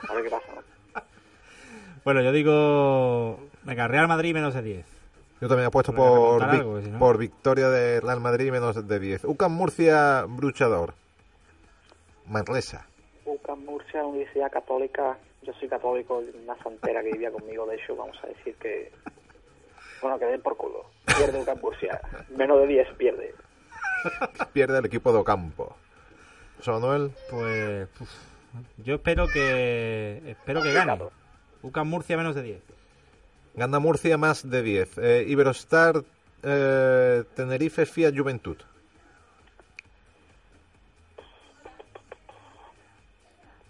[0.09, 0.78] A ver qué pasa, ¿no?
[2.09, 3.39] Bueno, yo digo.
[3.65, 4.87] Venga, Real Madrid menos de 10.
[5.43, 9.25] Yo también apuesto por, algo, si no- por victoria de Real Madrid menos de 10.
[9.25, 10.95] UCAM Murcia, Bruchador.
[12.27, 12.87] Manresa.
[13.27, 15.19] UCAM Murcia, Universidad Católica.
[15.43, 18.91] Yo soy católico, una santera que vivía conmigo, de hecho, vamos a decir que.
[20.01, 20.87] Bueno, que den por culo.
[21.05, 22.01] Pierde UCAM Murcia.
[22.35, 23.35] Menos de 10 pierde.
[24.55, 25.77] Pierde el equipo de Ocampo.
[26.57, 27.87] José Manuel, Pues.
[28.01, 28.11] uf,
[28.79, 30.23] yo espero que.
[30.25, 30.97] Espero que gane.
[31.63, 32.63] UCAM Murcia menos de 10.
[33.55, 34.99] gana Murcia más de 10.
[34.99, 36.03] Eh, Iberostar,
[36.43, 38.57] eh, Tenerife, Fiat Juventud.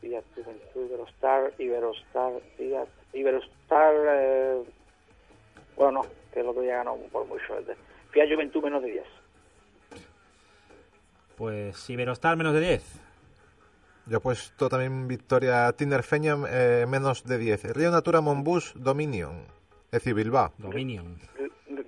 [0.00, 4.62] Fiat Juventud, Iberostar, Iberostar, Fiat, Iberostar, eh,
[5.76, 7.58] bueno, no, que el otro día ganó por mucho.
[7.58, 7.76] el de-
[8.10, 9.04] Fiat Juventud menos de 10.
[11.36, 12.82] Pues Iberostar menos de 10.
[14.08, 17.74] Yo he puesto también victoria Tinerfeña eh, menos de 10.
[17.74, 19.42] Río Natura Monbus Dominion.
[19.86, 20.52] Es decir, Bilbao.
[20.58, 21.18] Dominion.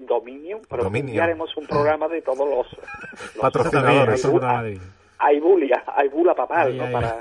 [0.00, 1.14] Dominio, pero Dominio.
[1.14, 4.22] ya haremos un programa de todos los, los Patrocinadores.
[4.22, 4.80] También.
[5.18, 6.84] Aibulia, Aibula papal, Ay, ¿no?
[6.84, 7.16] ay, Para...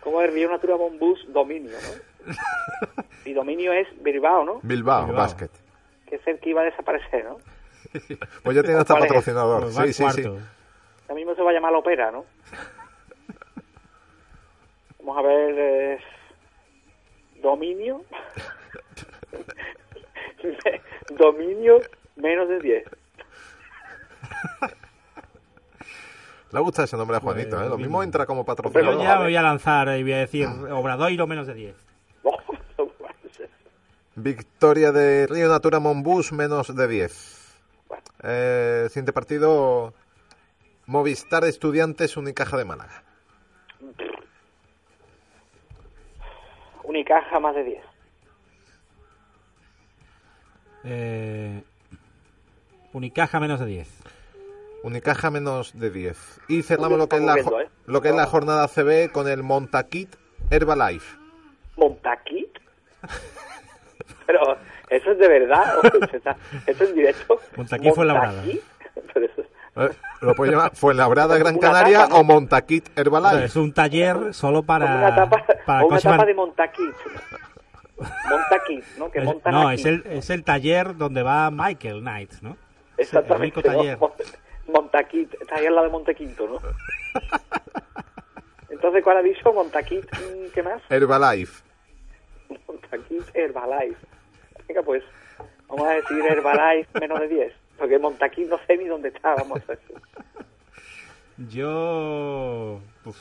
[0.00, 1.24] ¿Cómo es Río Natura Bombus?
[1.32, 2.32] Dominio, ¿no?
[3.24, 4.60] Y dominio es Bilbao, ¿no?
[4.62, 5.22] Bilbao, Bilbao.
[5.22, 5.48] Basket.
[6.06, 7.38] Que es el que iba a desaparecer, ¿no?
[8.42, 9.08] Pues ya tiene hasta ¿Cuál es?
[9.08, 9.62] patrocinador.
[9.72, 10.22] Pues Sí, sí, sí.
[11.08, 12.24] Ya mismo se va a llamar la ópera, ¿no?
[15.04, 15.54] Vamos a ver.
[15.58, 15.98] eh,
[17.42, 18.04] dominio.
[21.18, 21.80] dominio
[22.16, 22.84] menos de 10.
[26.52, 27.68] Le gusta ese nombre a Juanito, ¿eh?
[27.68, 29.02] Lo mismo entra como Yo patrocinador.
[29.02, 31.76] ya me voy a lanzar y voy a decir Obradoiro menos de 10.
[34.14, 37.54] Victoria de Río Natura Monbus menos de 10.
[38.22, 39.92] Eh, siguiente partido,
[40.86, 43.02] Movistar Estudiantes Unicaja de Málaga.
[46.84, 47.82] Unicaja más de 10.
[50.84, 51.62] Eh,
[52.92, 53.88] Unicaja menos de 10.
[54.82, 56.40] Unicaja menos de 10.
[56.48, 57.68] Y cerramos lo que, es la, viendo, ¿eh?
[57.86, 60.14] lo que es la jornada CB con el Montaquit
[60.50, 61.16] Herbalife.
[61.76, 62.50] ¿Montaquit?
[64.26, 64.56] Pero,
[64.90, 65.78] ¿eso es de verdad?
[65.82, 67.40] ¿O eso está- ¿Eso es en directo?
[67.56, 68.42] Montaquí fue labrada.
[69.14, 69.48] Pero eso- Eh,
[70.20, 72.20] Lo puede llamar Fuenlabrada Gran Canaria tapa, ¿no?
[72.20, 73.44] o Montaquit Herbalife.
[73.44, 74.86] Es un taller solo para.
[74.86, 76.94] Una tapa, para o una cosas- tapa de Montaquit.
[78.30, 79.10] Montaquit, ¿no?
[79.10, 79.74] Que Es- no, aquí.
[79.80, 82.56] es el, es el taller donde va Michael Knight, ¿no?
[82.96, 83.34] Exactamente.
[83.34, 83.76] el único ¿no?
[83.78, 83.98] taller.
[83.98, 84.12] Mon-
[84.66, 86.58] Montaquit, está ahí al lado de Montequinto, ¿no?
[88.70, 89.52] Entonces, ¿cuál ha dicho?
[89.52, 90.80] Montaquit, mm, ¿qué más?
[90.88, 91.62] Herbalife.
[92.66, 94.06] Montaquit Herbalife.
[94.68, 95.02] Venga, pues,
[95.68, 97.52] vamos a decir Herbalife menos de 10.
[97.78, 99.96] Porque Montaquit no sé ni dónde está, vamos a decir.
[101.48, 102.80] Yo.
[103.04, 103.16] uf.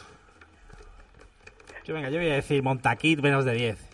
[1.86, 3.90] Yo, venga, yo voy a decir Montaquit menos de 10.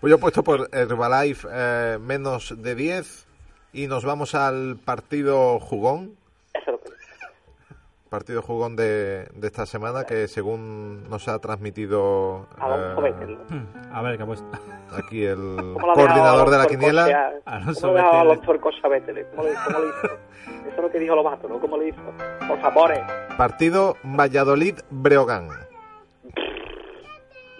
[0.00, 3.26] Pues yo he puesto por Herbalife eh, menos de 10
[3.72, 6.14] y nos vamos al partido jugón.
[6.54, 6.90] Eso es lo que
[8.08, 13.38] Partido jugón de, de esta semana que según nos ha transmitido Alonso eh.
[13.50, 14.46] Hmm, A ver, ¿qué ha puesto?
[14.96, 17.04] Aquí el ¿Cómo lo ha dejado coordinador de la quiniela.
[17.04, 18.30] Corcosa- Alonso ¿Cómo lo ha dejado Vettel.
[18.30, 19.26] Alonso Corcosa Vettel?
[19.34, 19.68] ¿Cómo le, hizo?
[19.68, 21.58] Eso es lo que dijo Lobato, ¿no?
[21.60, 22.00] ¿Cómo le hizo?
[22.48, 23.02] Por favor, eh.
[23.36, 25.48] Partido Valladolid-Breogán.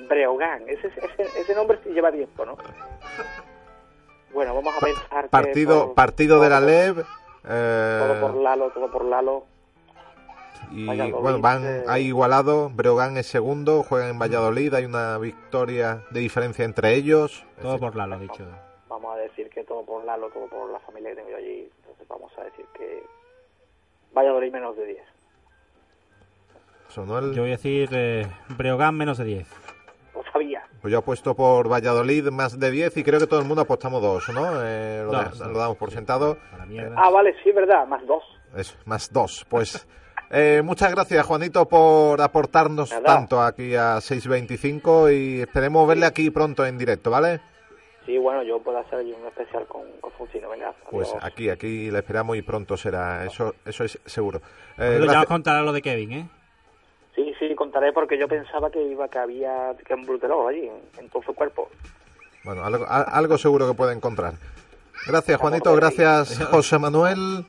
[0.08, 0.62] Breogán.
[0.68, 2.56] Ese, ese, ese nombre sí lleva tiempo, ¿no?
[4.32, 5.28] Bueno, vamos a pensar que...
[5.30, 6.94] Partido, por- partido de la LEV.
[6.96, 9.44] Todo por Eh, Lalo, todo por Lalo.
[10.70, 11.84] Y Valladolid, bueno, van eh.
[11.88, 12.70] ahí igualado.
[12.70, 14.72] Breogán es segundo, juegan en Valladolid.
[14.74, 17.44] Hay una victoria de diferencia entre ellos.
[17.60, 18.44] Todo por Lalo, ha dicho.
[18.88, 21.70] Vamos a decir que todo por Lalo, todo por la familia que tengo yo allí.
[21.80, 23.02] Entonces vamos a decir que
[24.14, 25.02] Valladolid menos de 10.
[26.88, 29.48] Sonó el- Yo voy a decir eh, Breogán menos de 10.
[30.14, 30.62] Lo sabía.
[30.80, 34.00] Pues yo apuesto por Valladolid más de 10 y creo que todo el mundo apostamos
[34.00, 34.46] dos, ¿no?
[34.64, 35.52] Eh, lo, Dos, da- dos.
[35.52, 36.38] lo damos por sentado.
[36.52, 36.94] A la mierda.
[36.96, 38.22] Ah, vale, sí, es verdad, más dos.
[38.56, 39.44] Eso, más dos.
[39.50, 39.86] Pues
[40.30, 43.02] eh, muchas gracias, Juanito, por aportarnos Nada.
[43.04, 47.40] tanto aquí a 6.25 y esperemos verle aquí pronto en directo, ¿vale?
[48.06, 50.72] Sí, bueno, yo puedo hacer un especial con, con Fusino, venga.
[50.90, 54.38] Pues aquí, aquí le esperamos y pronto será, eso, eso es seguro.
[54.78, 56.28] Eh, Pero ya os contaré lo de Kevin, ¿eh?
[57.14, 60.80] Sí, sí, contaré porque yo pensaba que iba que había que un bruteló allí, en,
[61.04, 61.68] en todo su cuerpo.
[62.44, 64.34] Bueno, algo, a- algo seguro que puede encontrar.
[65.06, 65.80] Gracias, Juanito, ver.
[65.80, 67.44] gracias, José Manuel.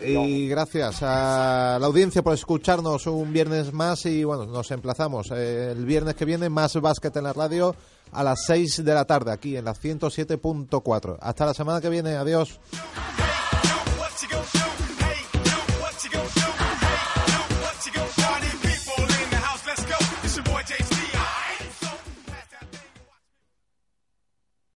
[0.00, 5.72] Y gracias a la audiencia por escucharnos un viernes más y bueno, nos emplazamos eh,
[5.72, 7.74] el viernes que viene más básquet en la radio
[8.12, 11.18] a las 6 de la tarde aquí en la 107.4.
[11.20, 12.58] Hasta la semana que viene, adiós.